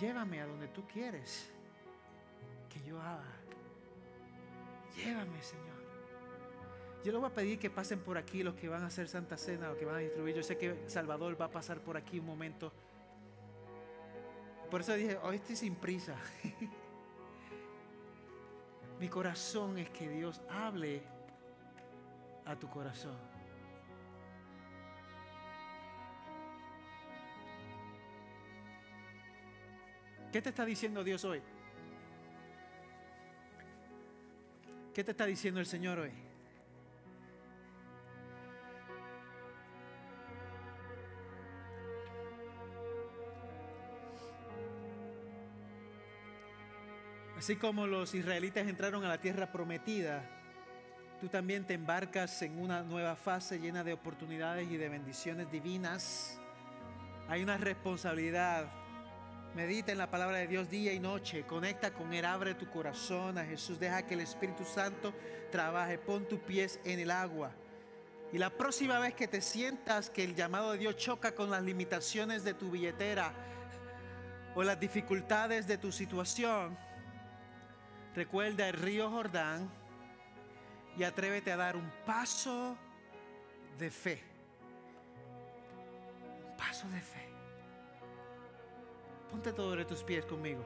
[0.00, 1.50] llévame a donde tú quieres
[2.68, 3.24] que yo haga?
[4.96, 5.74] Llévame, Señor.
[7.04, 9.36] Yo le voy a pedir que pasen por aquí los que van a hacer Santa
[9.36, 10.34] Cena, los que van a distribuir.
[10.34, 12.72] Yo sé que Salvador va a pasar por aquí un momento.
[14.70, 16.16] Por eso dije, hoy estoy sin prisa.
[19.00, 21.02] Mi corazón es que Dios hable
[22.46, 23.33] a tu corazón.
[30.34, 31.40] ¿Qué te está diciendo Dios hoy?
[34.92, 36.10] ¿Qué te está diciendo el Señor hoy?
[47.38, 50.28] Así como los israelitas entraron a la tierra prometida,
[51.20, 56.40] tú también te embarcas en una nueva fase llena de oportunidades y de bendiciones divinas.
[57.28, 58.83] Hay una responsabilidad
[59.54, 61.44] Medita en la palabra de Dios día y noche.
[61.46, 62.24] Conecta con Él.
[62.24, 63.78] Abre tu corazón a Jesús.
[63.78, 65.14] Deja que el Espíritu Santo
[65.52, 65.96] trabaje.
[65.96, 67.52] Pon tus pies en el agua.
[68.32, 71.62] Y la próxima vez que te sientas que el llamado de Dios choca con las
[71.62, 73.32] limitaciones de tu billetera
[74.56, 76.76] o las dificultades de tu situación,
[78.16, 79.70] recuerda el río Jordán
[80.96, 82.76] y atrévete a dar un paso
[83.78, 84.20] de fe.
[86.50, 87.23] Un paso de fe.
[89.34, 90.64] Ponte sobre tus pies conmigo.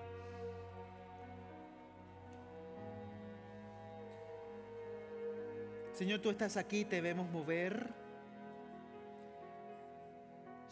[5.95, 7.89] Señor, tú estás aquí, te vemos mover.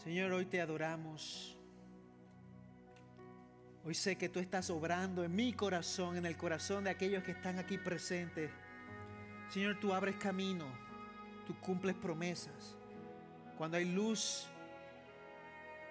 [0.04, 1.56] Señor, hoy te adoramos.
[3.82, 7.30] Hoy sé que tú estás obrando en mi corazón, en el corazón de aquellos que
[7.30, 8.50] están aquí presentes.
[9.48, 10.66] Señor, tú abres camino,
[11.46, 12.76] tú cumples promesas.
[13.56, 14.50] Cuando hay luz,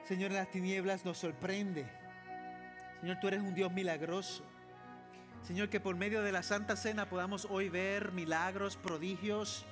[0.06, 1.86] Señor, las tinieblas nos sorprende.
[3.02, 4.44] Señor, tú eres un Dios milagroso.
[5.42, 9.66] Señor, que por medio de la Santa Cena podamos hoy ver milagros, prodigios.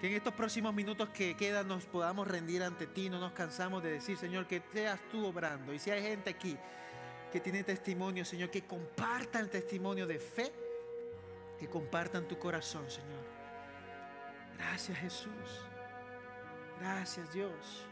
[0.00, 3.10] Que en estos próximos minutos que quedan nos podamos rendir ante ti.
[3.10, 5.74] No nos cansamos de decir, Señor, que seas tú obrando.
[5.74, 6.56] Y si hay gente aquí
[7.30, 10.52] que tiene testimonio, Señor, que compartan el testimonio de fe.
[11.58, 13.24] Que compartan tu corazón, Señor.
[14.56, 15.64] Gracias Jesús.
[16.80, 17.86] Gracias Dios.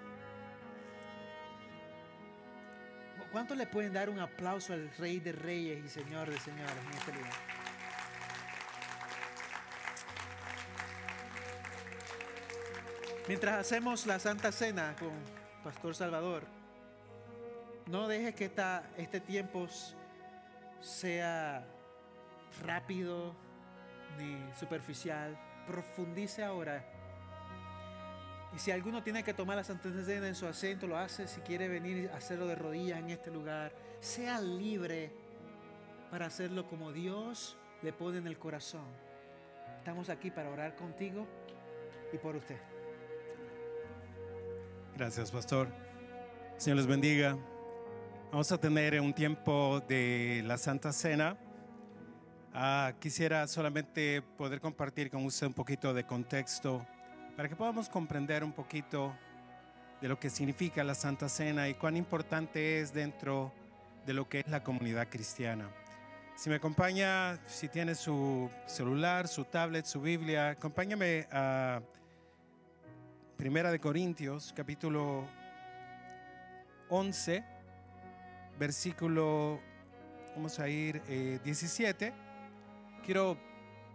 [3.35, 6.97] ¿Cuántos le pueden dar un aplauso al Rey de Reyes y Señor de Señores en
[6.97, 7.13] este?
[13.27, 15.11] Mientras hacemos la Santa Cena con
[15.65, 16.45] Pastor Salvador,
[17.87, 19.67] no deje que esta, este tiempo
[20.81, 21.67] sea
[22.65, 23.35] rápido
[24.17, 25.37] ni superficial.
[25.67, 26.85] Profundice ahora
[28.55, 31.27] y si alguno tiene que tomar la Santa Cena en su asiento, lo hace.
[31.27, 35.13] Si quiere venir a hacerlo de rodillas en este lugar, sea libre
[36.11, 38.87] para hacerlo como Dios le pone en el corazón.
[39.79, 41.27] Estamos aquí para orar contigo
[42.13, 42.59] y por usted.
[44.97, 45.69] Gracias, pastor.
[46.57, 47.37] Señor les bendiga.
[48.31, 51.37] Vamos a tener un tiempo de la Santa Cena.
[52.53, 56.87] Ah, quisiera solamente poder compartir con usted un poquito de contexto
[57.37, 59.13] para que podamos comprender un poquito
[60.01, 63.53] de lo que significa la Santa Cena y cuán importante es dentro
[64.07, 65.69] de lo que es la comunidad cristiana.
[66.37, 71.81] Si me acompaña, si tiene su celular, su tablet, su Biblia, acompáñame a
[73.37, 75.25] Primera de Corintios, capítulo
[76.89, 77.45] 11,
[78.59, 79.61] versículo,
[80.35, 81.03] vamos a ir
[81.43, 82.07] 17.
[82.07, 82.13] Eh,
[83.05, 83.37] Quiero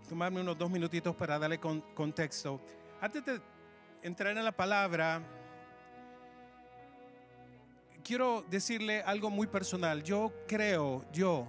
[0.07, 2.61] tomarme unos dos minutitos para darle contexto.
[3.01, 3.39] Antes de
[4.03, 5.21] entrar en la palabra,
[8.03, 10.03] quiero decirle algo muy personal.
[10.03, 11.47] Yo creo, yo,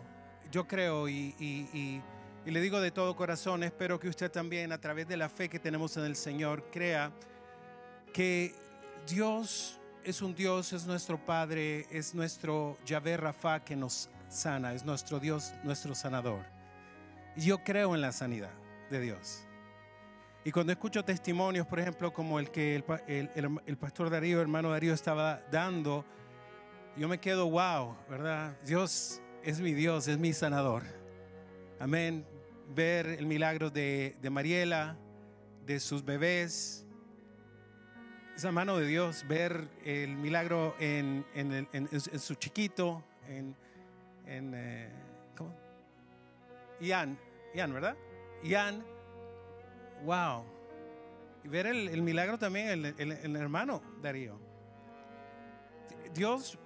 [0.53, 2.03] yo creo y,
[2.45, 5.59] le digo de todo corazón, espero que usted también a través de la fe que
[5.59, 7.11] tenemos en el Señor crea
[8.13, 8.55] que
[9.09, 14.85] Dios es un Dios, es nuestro Padre, es nuestro Yahvé Rafa que nos sana, es
[14.85, 16.45] nuestro Dios, nuestro sanador.
[17.37, 18.53] Yo creo en la sanidad
[18.89, 19.45] de Dios.
[20.43, 25.43] Y cuando escucho testimonios, por ejemplo, como el que el, pastor Darío, hermano Darío, estaba
[25.51, 26.07] dando,
[26.97, 28.57] yo me quedo, wow, ¿verdad?
[28.65, 30.83] Dios es mi Dios, es mi sanador.
[31.79, 32.25] Amén.
[32.75, 34.97] Ver el milagro de, Mariela,
[35.67, 36.87] de sus bebés,
[38.35, 41.27] esa mano de Dios, ver el milagro en,
[42.19, 43.55] su chiquito, en,
[44.25, 44.89] en eh,
[45.37, 45.55] ¿cómo?
[46.81, 47.19] Ian,
[47.55, 47.95] Ian, ¿verdad?
[48.43, 48.83] Ian
[50.05, 50.45] Wow.
[51.45, 54.39] Y ver el, milagro también, el, el, hermano Darío.
[56.13, 56.59] Dios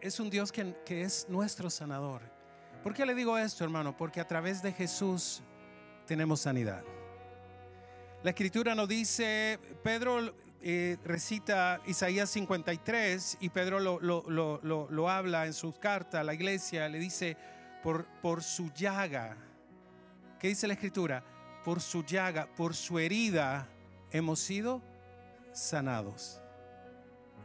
[0.00, 2.22] es un Dios que, que, es nuestro sanador.
[2.82, 3.96] ¿Por qué le digo esto, hermano?
[3.96, 5.42] Porque a través de Jesús
[6.06, 6.82] tenemos sanidad.
[8.22, 15.10] La escritura nos dice, Pedro eh, recita Isaías 53 y Pedro lo, lo, lo, lo,
[15.10, 17.36] habla en su carta a la iglesia, le dice,
[17.82, 19.36] por, por su llaga.
[20.38, 21.24] ¿Qué dice la escritura?
[21.64, 23.68] Por su llaga, por su herida,
[24.10, 24.82] hemos sido
[25.52, 26.40] sanados.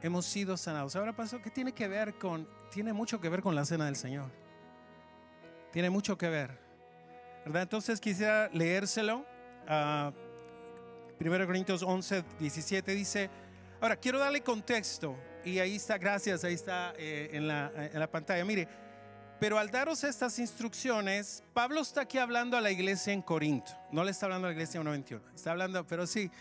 [0.02, 0.96] Hemos sido sanados.
[0.96, 3.96] Ahora pasó, ¿qué tiene que ver con, tiene mucho que ver con la cena del
[3.96, 4.30] Señor?
[5.72, 6.60] Tiene mucho que ver.
[7.46, 7.64] ¿Verdad?
[7.64, 9.26] Entonces quisiera leérselo.
[9.68, 10.12] Uh,
[11.20, 13.30] 1 Corintios 11, 17 dice,
[13.82, 18.10] ahora quiero darle contexto y ahí está, gracias, ahí está eh, en, la, en la
[18.10, 18.46] pantalla.
[18.46, 18.68] Mire,
[19.40, 23.72] Pero al daros estas instrucciones, Pablo está aquí hablando a la iglesia en Corinto.
[23.92, 25.22] No le está hablando a la iglesia en 1.21.
[25.36, 26.32] Está hablando, pero sí,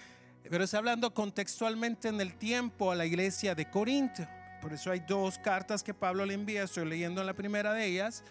[0.48, 4.26] pero está hablando contextualmente en el tiempo a la iglesia de Corinto.
[4.62, 6.62] Por eso hay dos cartas que Pablo le envía.
[6.62, 8.24] Estoy leyendo la primera de ellas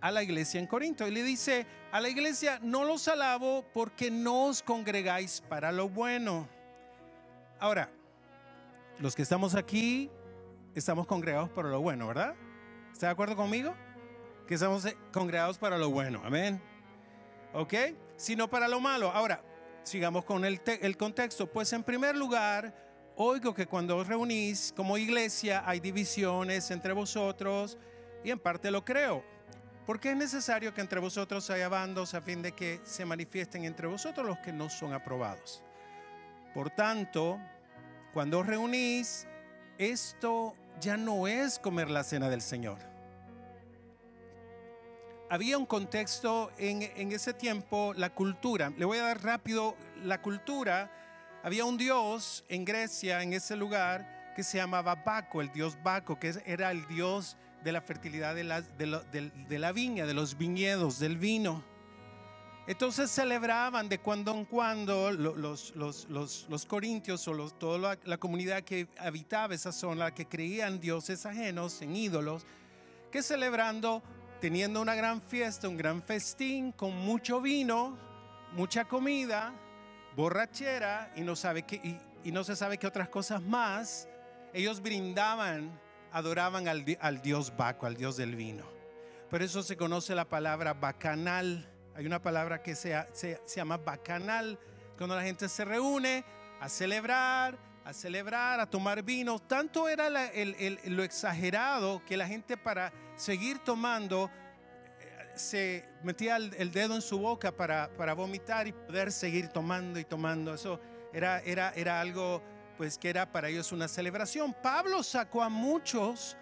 [0.00, 1.08] a la iglesia en Corinto.
[1.08, 5.88] Y le dice a la iglesia, no los alabo porque no os congregáis para lo
[5.88, 6.48] bueno.
[7.58, 7.90] Ahora,
[9.00, 10.10] los que estamos aquí,
[10.76, 12.34] estamos congregados para lo bueno, ¿verdad?
[12.92, 13.74] ¿Está de acuerdo conmigo?
[14.46, 16.22] Que estamos eh, congregados para lo bueno.
[16.24, 16.60] Amén.
[17.52, 17.74] ¿Ok?
[18.16, 19.10] Sino para lo malo.
[19.10, 19.42] Ahora,
[19.82, 21.50] sigamos con el, el contexto.
[21.50, 22.74] Pues en primer lugar,
[23.16, 27.76] oigo que cuando os reunís como iglesia hay divisiones entre vosotros
[28.24, 29.24] y en parte lo creo.
[29.84, 33.86] Porque es necesario que entre vosotros haya bandos a fin de que se manifiesten entre
[33.86, 35.62] vosotros los que no son aprobados.
[36.54, 37.38] Por tanto,
[38.12, 39.28] cuando os reunís,
[39.78, 42.95] esto ya no es comer la cena del Señor
[45.28, 48.72] había un contexto en, ese tiempo, la cultura.
[48.76, 50.90] Le voy a dar rápido la cultura.
[51.42, 56.18] Había un dios en Grecia, en ese lugar, que se llamaba Baco, el dios Baco,
[56.18, 61.64] que era el dios de la fertilidad de la, viña, de los viñedos, del vino.
[62.68, 69.72] Entonces celebraban de cuando en cuando los, corintios o toda la, comunidad que habitaba esa
[69.72, 72.44] zona, que creían dioses ajenos en ídolos,
[73.10, 74.02] que celebrando
[74.40, 77.96] teniendo una gran fiesta, un gran festín con mucho vino,
[78.52, 79.54] mucha comida,
[80.14, 84.08] borrachera y no, sabe qué, y, no se sabe qué otras cosas más,
[84.52, 85.78] ellos brindaban,
[86.12, 88.64] adoraban al, dios Baco, al dios del vino.
[89.30, 91.68] Por eso se conoce la palabra bacanal.
[91.94, 94.58] Hay una palabra que se, se, llama bacanal,
[94.96, 96.24] cuando la gente se reúne
[96.60, 99.38] a celebrar, a celebrar, a tomar vino.
[99.38, 104.30] Tanto era lo exagerado que la gente para seguir tomando
[105.00, 109.98] eh, se metía el, dedo en su boca para, para, vomitar y poder seguir tomando
[109.98, 110.54] y tomando.
[110.54, 110.80] Eso
[111.12, 112.42] era, era, era algo
[112.76, 114.54] pues que era para ellos una celebración.
[114.62, 116.36] Pablo sacó a muchos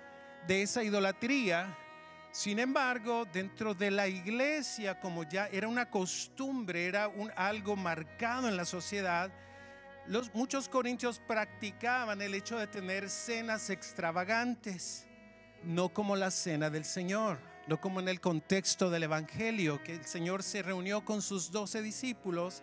[0.46, 1.78] de esa idolatría.
[2.32, 8.48] Sin embargo, dentro de la iglesia, como ya era una costumbre, era un, algo marcado
[8.48, 9.30] en la sociedad,
[10.06, 15.06] los, muchos corintios practicaban el hecho de tener cenas extravagantes,
[15.66, 20.04] no como la cena del Señor, no como en el contexto del Evangelio, que el
[20.04, 22.62] Señor se reunió con sus doce discípulos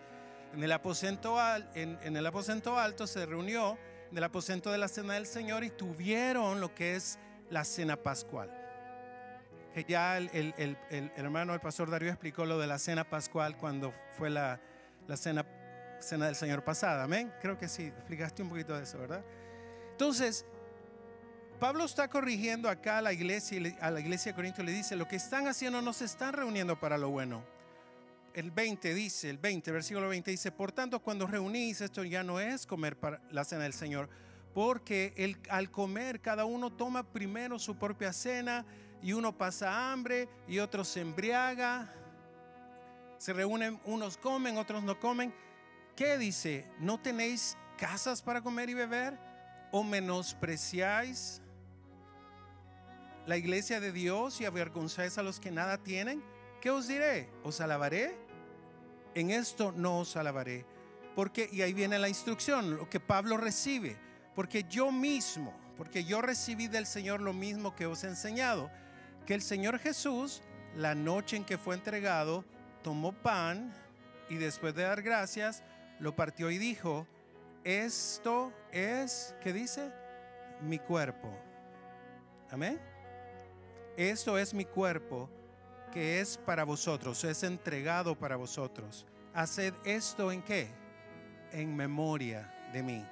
[0.54, 1.38] en el, aposento
[1.76, 3.78] en, el aposento alto, se reunió
[4.12, 7.18] en el aposento de la cena del Señor y tuvieron lo que es
[7.49, 8.52] la cena pascual.
[9.74, 13.56] Que ya el, el, el, hermano, el pastor Darío explicó lo de la cena pascual
[13.56, 14.60] cuando fue la,
[15.08, 15.45] la cena
[16.02, 17.04] cena del Señor pasada.
[17.04, 17.32] Amén.
[17.41, 19.24] Creo que sí, explicaste un poquito de eso, ¿verdad?
[19.91, 20.45] Entonces,
[21.62, 25.07] Pablo está corrigiendo acá a la iglesia, a la iglesia de Corinto le dice, lo
[25.07, 27.43] que están haciendo no se están reuniendo para lo bueno.
[28.34, 32.39] El 20 dice, el 20, versículo 20 dice, por tanto cuando reunís, esto ya no
[32.39, 34.09] es comer para la cena del Señor,
[34.55, 38.66] porque el, al comer cada uno toma primero su propia cena
[39.03, 41.93] y uno pasa hambre y otro se embriaga,
[43.20, 45.32] se reúnen, unos comen, otros no comen
[45.95, 46.66] ¿Qué dice?
[46.80, 49.16] ¿No tenéis casas para comer y beber?
[49.72, 51.39] ¿O menospreciáis
[53.26, 56.24] la iglesia de Dios y avergonzáis a los que nada tienen?
[56.60, 57.30] ¿Qué os diré?
[57.44, 58.16] ¿Os alabaré?
[59.16, 60.66] En esto no os alabaré.
[61.16, 63.98] Porque, y ahí viene la instrucción, lo que Pablo recibe.
[64.36, 68.72] Porque yo mismo, porque yo recibí del Señor lo mismo que os he enseñado,
[69.26, 70.42] que el Señor Jesús,
[70.76, 72.46] la noche en que fue entregado,
[72.82, 73.74] tomó pan
[74.30, 75.64] y después de dar gracias,
[76.00, 77.06] lo partió y dijo,
[77.64, 79.92] esto es, ¿qué dice?
[80.62, 81.30] Mi cuerpo.
[82.50, 82.91] Amén.
[83.98, 85.30] Esto es mi cuerpo
[85.92, 89.06] que es para vosotros, es entregado para vosotros.
[89.34, 90.70] Haced esto en qué?
[91.52, 93.06] En memoria de mí.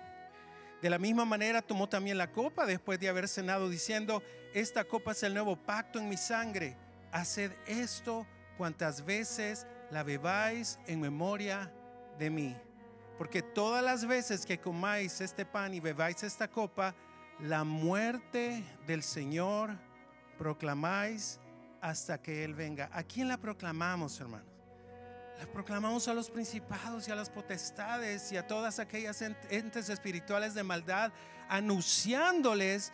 [0.81, 4.23] De la misma manera tomó también la copa después de haber cenado diciendo,
[4.53, 6.77] esta copa es el nuevo pacto en mi sangre.
[7.11, 8.25] Haced esto
[8.57, 11.71] cuantas veces la bebáis en memoria
[12.17, 12.55] de mí.
[13.17, 16.95] Porque todas las veces que comáis este pan y bebáis esta copa,
[17.41, 19.71] la muerte del Señor
[20.39, 21.37] proclamáis
[21.81, 22.89] hasta que Él venga.
[22.93, 24.47] ¿A quién la proclamamos, hermanos?
[25.37, 30.53] La proclamamos a los principados y a las potestades y a todas aquellas entes espirituales
[30.53, 31.11] de maldad,
[31.49, 32.91] anunciándoles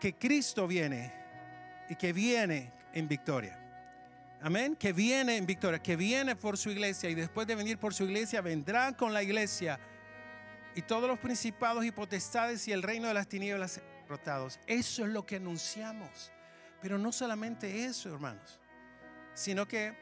[0.00, 1.12] que Cristo viene
[1.88, 3.62] y que viene en victoria.
[4.42, 4.76] Amén.
[4.76, 8.04] Que viene en victoria, que viene por su iglesia y después de venir por su
[8.04, 9.78] iglesia vendrá con la iglesia
[10.74, 14.60] y todos los principados y potestades y el reino de las tinieblas derrotados.
[14.66, 16.32] Eso es lo que anunciamos.
[16.80, 18.60] Pero no solamente eso, hermanos,
[19.34, 19.94] sino que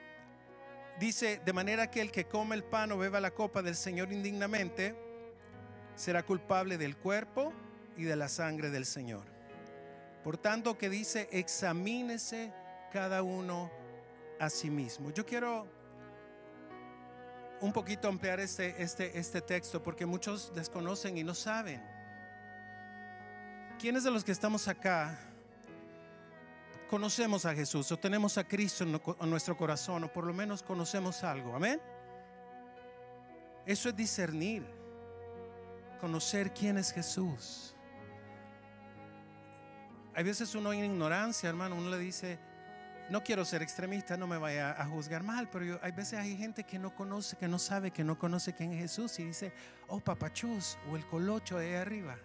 [0.99, 4.12] dice, de manera que el que come el pan o beba la copa del Señor
[4.12, 4.97] indignamente,
[5.95, 7.53] será culpable del cuerpo
[7.97, 9.25] y de la sangre del Señor.
[10.22, 12.53] Por tanto, que dice, examínese
[12.93, 13.70] cada uno
[14.41, 15.11] a sí mismo.
[15.11, 15.66] Yo quiero
[17.61, 21.83] un poquito ampliar este, este, este texto porque muchos desconocen y no saben.
[23.79, 25.18] ¿Quiénes de los que estamos acá
[26.89, 31.24] conocemos a Jesús o tenemos a Cristo en nuestro corazón o por lo menos conocemos
[31.24, 31.55] algo?
[31.55, 31.80] Amén.
[33.66, 34.66] Eso es discernir,
[36.01, 37.74] conocer quién es Jesús.
[40.14, 42.39] Hay veces uno en ignorancia, hermano, uno le dice,
[43.11, 46.64] no quiero ser extremista, no me vaya a juzgar mal, pero hay veces hay gente
[46.64, 49.53] que no conoce, que no sabe, que no conoce quién es Jesús y dice,
[49.89, 52.16] oh papachus o el colocho de ahí arriba.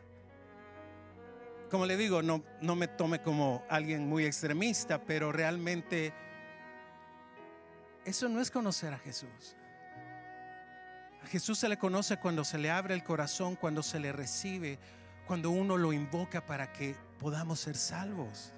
[1.69, 6.13] Como le digo, no, no me tome como alguien muy extremista, pero realmente
[8.05, 9.55] eso no es conocer a Jesús.
[11.23, 14.79] A Jesús se le conoce cuando se le abre el corazón, cuando se le recibe,
[15.27, 18.53] cuando uno lo invoca para que podamos ser salvos.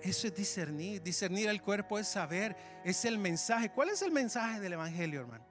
[0.00, 1.02] Eso es discernir.
[1.02, 3.70] Discernir el cuerpo es saber, es el mensaje.
[3.70, 5.44] ¿Cuál es el mensaje del Evangelio, hermano?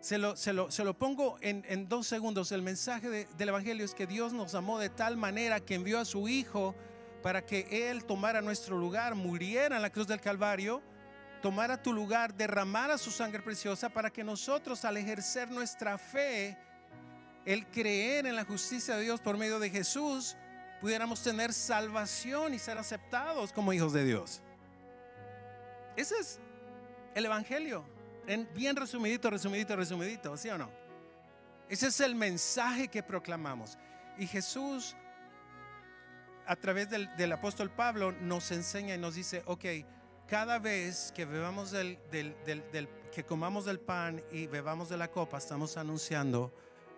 [0.00, 2.52] Se lo, se lo, se lo pongo en, en, dos segundos.
[2.52, 6.04] El mensaje del Evangelio es que Dios nos amó de tal manera que envió a
[6.04, 6.74] su Hijo
[7.22, 10.80] para que Él tomara nuestro lugar, muriera en la cruz del Calvario,
[11.42, 16.56] tomara tu lugar, derramara su sangre preciosa para que nosotros al ejercer nuestra fe,
[17.44, 20.36] el creer en la justicia de Dios por medio de Jesús,
[20.80, 24.42] pudiéramos tener salvación y ser aceptados como hijos de Dios.
[25.96, 26.38] Ese es
[27.14, 27.97] el Evangelio.
[28.28, 30.70] En bien resumidito, resumidito, resumidito, ¿sí o no?
[31.68, 33.78] Ese es el mensaje que proclamamos.
[34.18, 34.94] Y Jesús,
[36.46, 39.64] a través del, apóstol Pablo, nos enseña y nos dice, ok,
[40.26, 41.98] cada vez que bebamos del,
[43.14, 46.52] que comamos del pan y bebamos de la copa, estamos anunciando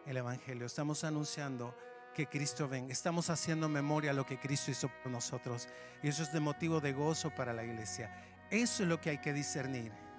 [0.07, 1.77] el Evangelio, estamos anunciando
[2.13, 2.93] que Cristo venga.
[2.93, 5.69] Estamos haciendo memoria a lo que Cristo hizo por nosotros.
[6.03, 8.13] Y eso es de motivo de gozo para la iglesia.
[8.51, 10.10] Eso es lo que hay que discernir.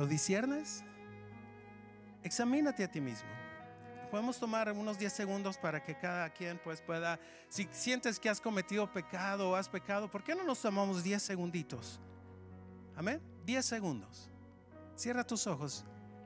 [0.00, 0.82] ¿Lo disiernes?
[2.22, 3.28] Examínate a ti mismo.
[4.10, 7.20] Podemos tomar unos 10 segundos para que cada quien pues pueda,
[7.50, 11.22] si sientes que has cometido pecado o has pecado, ¿por qué no nos tomamos 10
[11.22, 12.00] segunditos?
[12.96, 13.20] Amén.
[13.44, 14.30] 10 segundos.
[14.96, 15.84] Cierra tus ojos.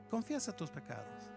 [0.09, 1.34] Confiesa tus pecados.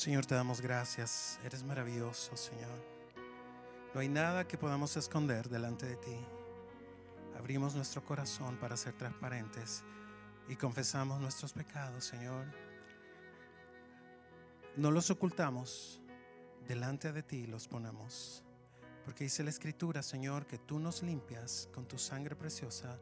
[0.00, 1.38] Señor, te damos gracias.
[1.44, 2.82] Eres maravilloso, Señor.
[3.92, 6.16] No hay nada que podamos esconder delante de ti.
[7.38, 9.84] Abrimos nuestro corazón para ser transparentes
[10.48, 12.46] y confesamos nuestros pecados, Señor.
[14.74, 16.00] No los ocultamos,
[16.66, 18.42] delante de ti los ponemos.
[19.04, 22.98] Porque dice la Escritura, Señor, que tú nos limpias con tu sangre preciosa,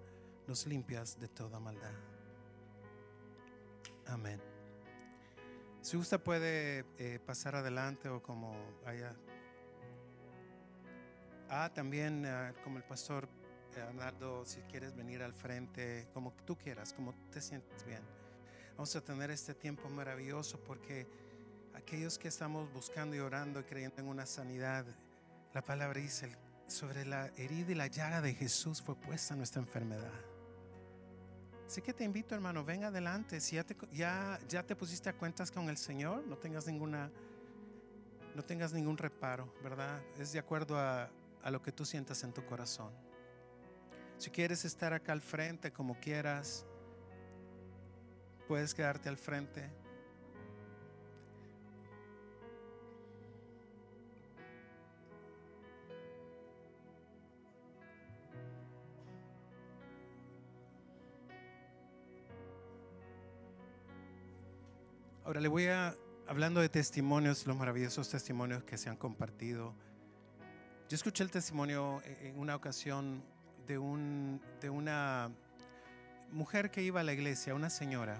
[0.48, 1.94] nos limpias de toda maldad.
[4.08, 4.47] Amén.
[5.80, 9.14] Si usted puede eh, pasar adelante o como haya.
[11.48, 13.28] Ah, también eh, como el pastor
[13.76, 18.02] eh, Arnaldo, si quieres venir al frente, como tú quieras, como te sientes bien.
[18.72, 21.06] Vamos a tener este tiempo maravilloso porque
[21.74, 24.84] aquellos que estamos buscando y orando y creyendo en una sanidad,
[25.54, 26.36] la palabra dice,
[26.66, 30.12] sobre la herida y la llaga de Jesús fue puesta nuestra enfermedad.
[31.68, 33.42] Así que te invito, hermano, ven adelante.
[33.42, 37.10] Si ya te, ya, ya te pusiste a cuentas con el Señor, no tengas ninguna,
[38.34, 40.00] no tengas ningún reparo, ¿verdad?
[40.18, 41.10] Es de acuerdo a,
[41.42, 42.90] a lo que tú sientas en tu corazón.
[44.16, 46.64] Si quieres estar acá al frente, como quieras,
[48.46, 49.70] puedes quedarte al frente.
[65.28, 65.94] Ahora le voy a,
[66.26, 69.74] hablando de testimonios, los maravillosos testimonios que se han compartido.
[70.88, 73.22] Yo escuché el testimonio en una ocasión
[73.66, 75.30] de, un, de una
[76.32, 78.16] mujer que iba a la iglesia, una señora,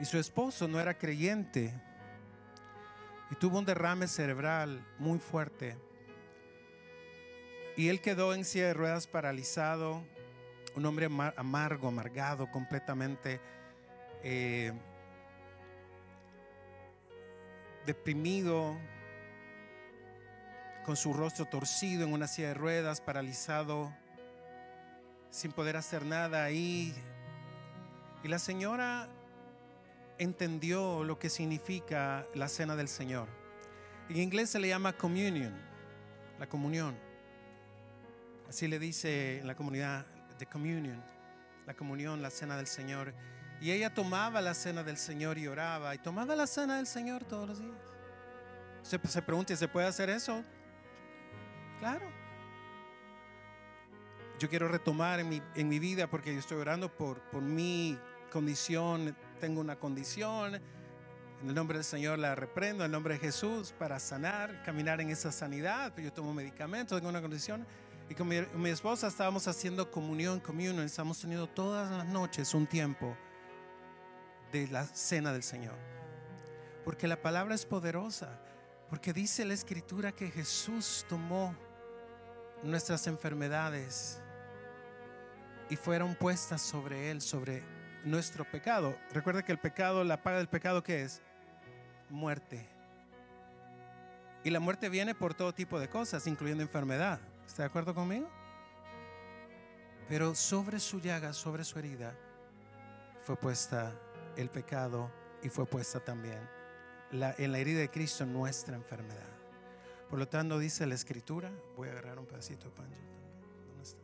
[0.00, 1.72] y su esposo no era creyente
[3.30, 5.78] y tuvo un derrame cerebral muy fuerte.
[7.76, 10.02] Y él quedó en silla de ruedas paralizado,
[10.74, 11.06] un hombre
[11.36, 13.40] amargo, amargado completamente
[14.22, 14.72] eh,
[17.86, 18.76] deprimido,
[20.84, 23.92] con su rostro torcido en una silla de ruedas, paralizado,
[25.30, 26.94] sin poder hacer nada ahí.
[28.22, 29.08] Y la señora
[30.18, 33.28] entendió lo que significa la cena del Señor.
[34.08, 35.54] En inglés se le llama communion,
[36.38, 36.94] la comunión.
[38.48, 40.04] Así le dice en la comunidad
[40.38, 41.02] de communion,
[41.66, 43.14] la comunión, la cena del Señor.
[43.60, 45.94] Y ella tomaba la cena del Señor y oraba.
[45.94, 47.76] Y tomaba la cena del Señor todos los días.
[48.82, 50.42] Se, se pregunta, ¿se puede hacer eso?
[51.78, 52.06] Claro.
[54.38, 57.98] Yo quiero retomar en mi, en mi vida porque yo estoy orando por, por mi
[58.32, 59.14] condición.
[59.38, 60.54] Tengo una condición.
[60.54, 65.02] En el nombre del Señor la reprendo, en el nombre de Jesús, para sanar, caminar
[65.02, 65.94] en esa sanidad.
[65.98, 67.66] Yo tomo medicamentos, tengo una condición.
[68.08, 70.80] Y con mi, mi esposa estábamos haciendo comunión, comunión.
[70.80, 73.14] Estamos teniendo todas las noches un tiempo
[74.52, 75.76] de la cena del Señor.
[76.84, 78.38] Porque la palabra es poderosa.
[78.88, 81.54] Porque dice la escritura que Jesús tomó
[82.62, 84.20] nuestras enfermedades
[85.68, 87.62] y fueron puestas sobre Él, sobre
[88.04, 88.96] nuestro pecado.
[89.12, 91.22] Recuerda que el pecado, la paga del pecado, ¿qué es?
[92.08, 92.68] Muerte.
[94.42, 97.20] Y la muerte viene por todo tipo de cosas, incluyendo enfermedad.
[97.46, 98.28] ¿Está de acuerdo conmigo?
[100.08, 102.12] Pero sobre su llaga, sobre su herida,
[103.22, 103.94] fue puesta
[104.40, 105.10] el pecado
[105.42, 106.40] y fue puesta también
[107.12, 109.26] en la herida de Cristo nuestra enfermedad.
[110.08, 112.86] Por lo tanto, dice la escritura, voy a agarrar un pedacito de pan.
[113.66, 113.98] ¿Dónde está?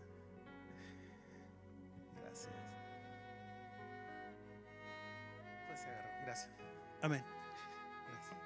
[2.21, 2.55] Gracias.
[5.67, 6.09] Pues se agarró.
[6.25, 6.51] Gracias.
[7.03, 7.25] Amén.
[8.09, 8.37] Gracias.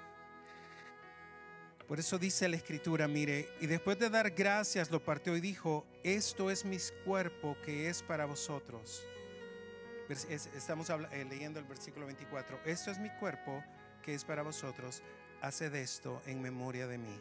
[1.87, 5.85] Por eso dice la escritura, mire, y después de dar gracias lo partió y dijo,
[6.03, 9.03] esto es mi cuerpo que es para vosotros.
[10.11, 12.59] Estamos eh, leyendo el versículo 24.
[12.65, 13.63] Esto es mi cuerpo
[14.03, 15.01] que es para vosotros.
[15.41, 17.17] Haced esto en memoria de mí.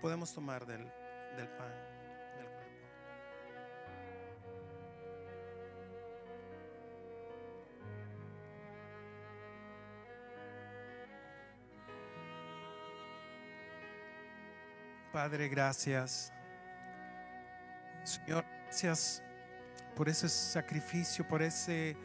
[0.00, 0.90] Podemos tomar del,
[1.36, 1.70] del pan,
[2.38, 2.70] del cuerpo.
[15.12, 16.32] Padre, gracias.
[18.04, 19.22] Señor, gracias
[19.96, 21.96] por ese sacrificio, por ese,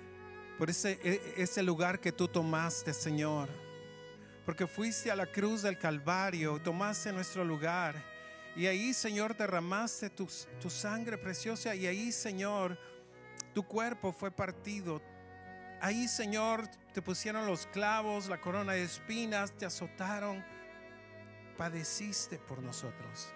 [0.57, 3.49] por ese, e- ese lugar que tú tomaste, Señor.
[4.45, 8.01] Porque fuiste a la cruz del Calvario, tomaste nuestro lugar.
[8.55, 10.27] Y ahí, Señor, derramaste tu,
[10.59, 11.76] tu sangre preciosa.
[11.76, 12.80] Y ahí, Señor,
[13.53, 15.01] tu cuerpo fue partido.
[15.81, 20.43] Ahí, Señor, te pusieron los clavos, la corona de espinas, te azotaron.
[21.57, 23.34] Padeciste por nosotros.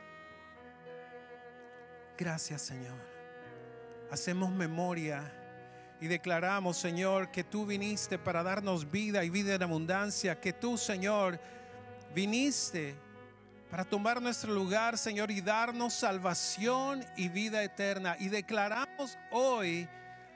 [2.18, 3.15] Gracias, Señor.
[4.12, 5.32] Hacemos memoria
[6.00, 10.78] y declaramos, Señor, que tú viniste para darnos vida y vida en abundancia, que tú,
[10.78, 11.40] Señor,
[12.14, 12.96] viniste
[13.70, 18.16] para tomar nuestro lugar, Señor, y darnos salvación y vida eterna.
[18.20, 19.88] Y declaramos hoy,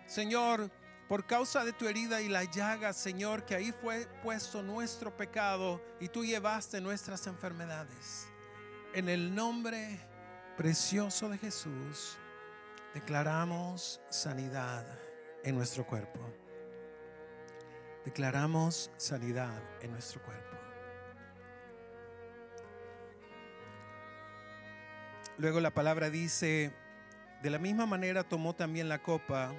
[0.08, 0.72] Señor,
[1.08, 5.82] por causa de tu herida y la llaga, Señor, que ahí fue puesto nuestro pecado
[6.00, 8.28] y tú llevaste nuestras enfermedades.
[8.94, 10.00] En el nombre
[10.58, 12.18] precioso de Jesús,
[12.94, 14.86] declaramos sanidad
[15.44, 16.20] en nuestro cuerpo.
[18.06, 20.58] Declaramos sanidad en nuestro cuerpo.
[25.38, 26.74] Luego la palabra dice,
[27.42, 29.54] de la misma manera tomó también la copa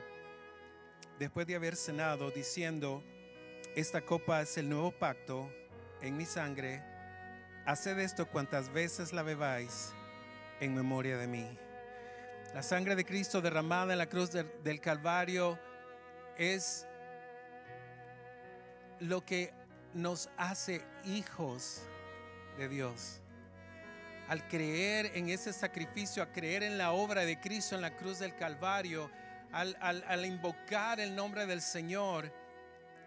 [1.18, 3.02] después de haber cenado, diciendo,
[3.76, 5.50] esta copa es el nuevo pacto
[6.02, 6.82] en mi sangre,
[7.66, 9.92] haced esto cuantas veces la bebáis
[10.60, 11.69] en memoria de mí.
[12.54, 15.58] La sangre de Cristo derramada en la cruz del, Calvario
[16.36, 16.84] es
[18.98, 19.52] lo que
[19.94, 21.82] nos hace hijos
[22.58, 23.20] de Dios.
[24.28, 28.18] Al creer en ese sacrificio, a creer en la obra de Cristo en la cruz
[28.18, 29.10] del Calvario,
[29.52, 32.32] al, al- al invocar el nombre del Señor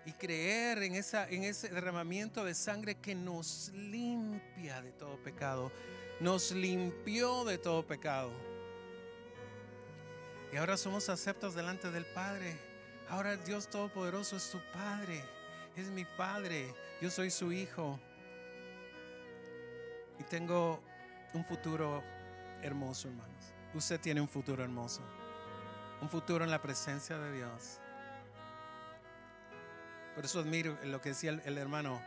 [0.06, 5.72] y creer en, esa, en ese derramamiento de sangre que nos limpia de todo pecado,
[6.22, 8.53] nos limpió de todo pecado.
[10.54, 12.56] Y ahora somos aceptos delante del Padre.
[13.10, 15.26] Ahora Dios Todopoderoso es tu Padre,
[15.76, 16.72] es mi Padre,
[17.02, 18.00] yo soy su Hijo.
[20.20, 20.80] Y tengo
[21.34, 22.04] un futuro
[22.62, 23.52] hermoso, hermanos.
[23.74, 25.02] Usted tiene un futuro hermoso.
[26.04, 27.80] Un futuro en la presencia de Dios.
[30.14, 32.00] Por eso admiro lo que decía el, el hermano,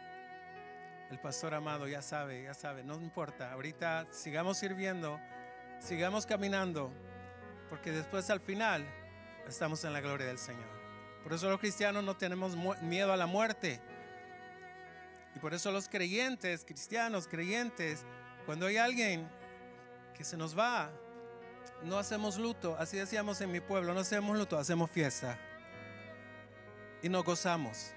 [1.11, 3.53] el pastor amado, ya sabe, ya sabe, no importa.
[3.53, 5.19] Ahorita sigamos sirviendo,
[5.81, 6.93] sigamos caminando,
[7.69, 8.85] porque después al final
[9.49, 10.69] estamos en la gloria del Señor.
[11.23, 13.81] Por eso los cristianos no tenemos miedo a la muerte.
[15.35, 18.05] Y por eso los creyentes, cristianos, creyentes,
[18.47, 19.29] cuando hay alguien
[20.15, 20.91] que se nos va,
[21.83, 22.77] no hacemos luto.
[22.79, 25.39] Así decíamos en mi pueblo, no hacemos luto, hacemos fiesta.
[27.03, 27.93] Y nos gozamos.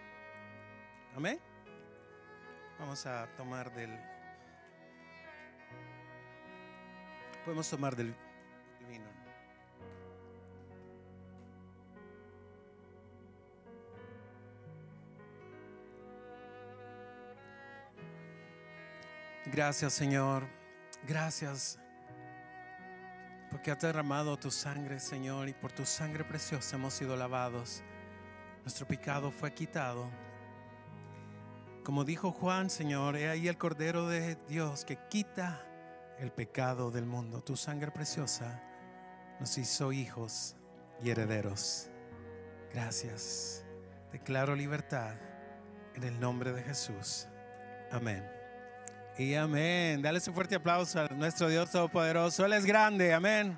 [1.15, 1.39] Amén.
[2.79, 3.97] Vamos a tomar del...
[7.45, 8.13] Podemos tomar del
[19.51, 20.47] Gracias Señor.
[21.07, 21.80] Gracias
[23.49, 27.81] porque has derramado tu sangre, Señor, y por tu sangre preciosa hemos sido lavados.
[28.61, 30.09] Nuestro pecado fue quitado.
[31.84, 35.65] Como dijo Juan, Señor, he ahí el Cordero de Dios que quita
[36.19, 37.41] el pecado del mundo.
[37.41, 38.61] Tu sangre preciosa
[39.39, 40.55] nos hizo hijos
[41.01, 41.89] y herederos.
[42.71, 43.65] Gracias.
[44.11, 45.15] Declaro libertad
[45.95, 47.27] en el nombre de Jesús.
[47.91, 48.39] Amén.
[49.19, 50.01] Y amén.
[50.01, 52.45] Dale un fuerte aplauso a nuestro Dios Todopoderoso.
[52.45, 53.13] Él es grande.
[53.13, 53.57] Amén.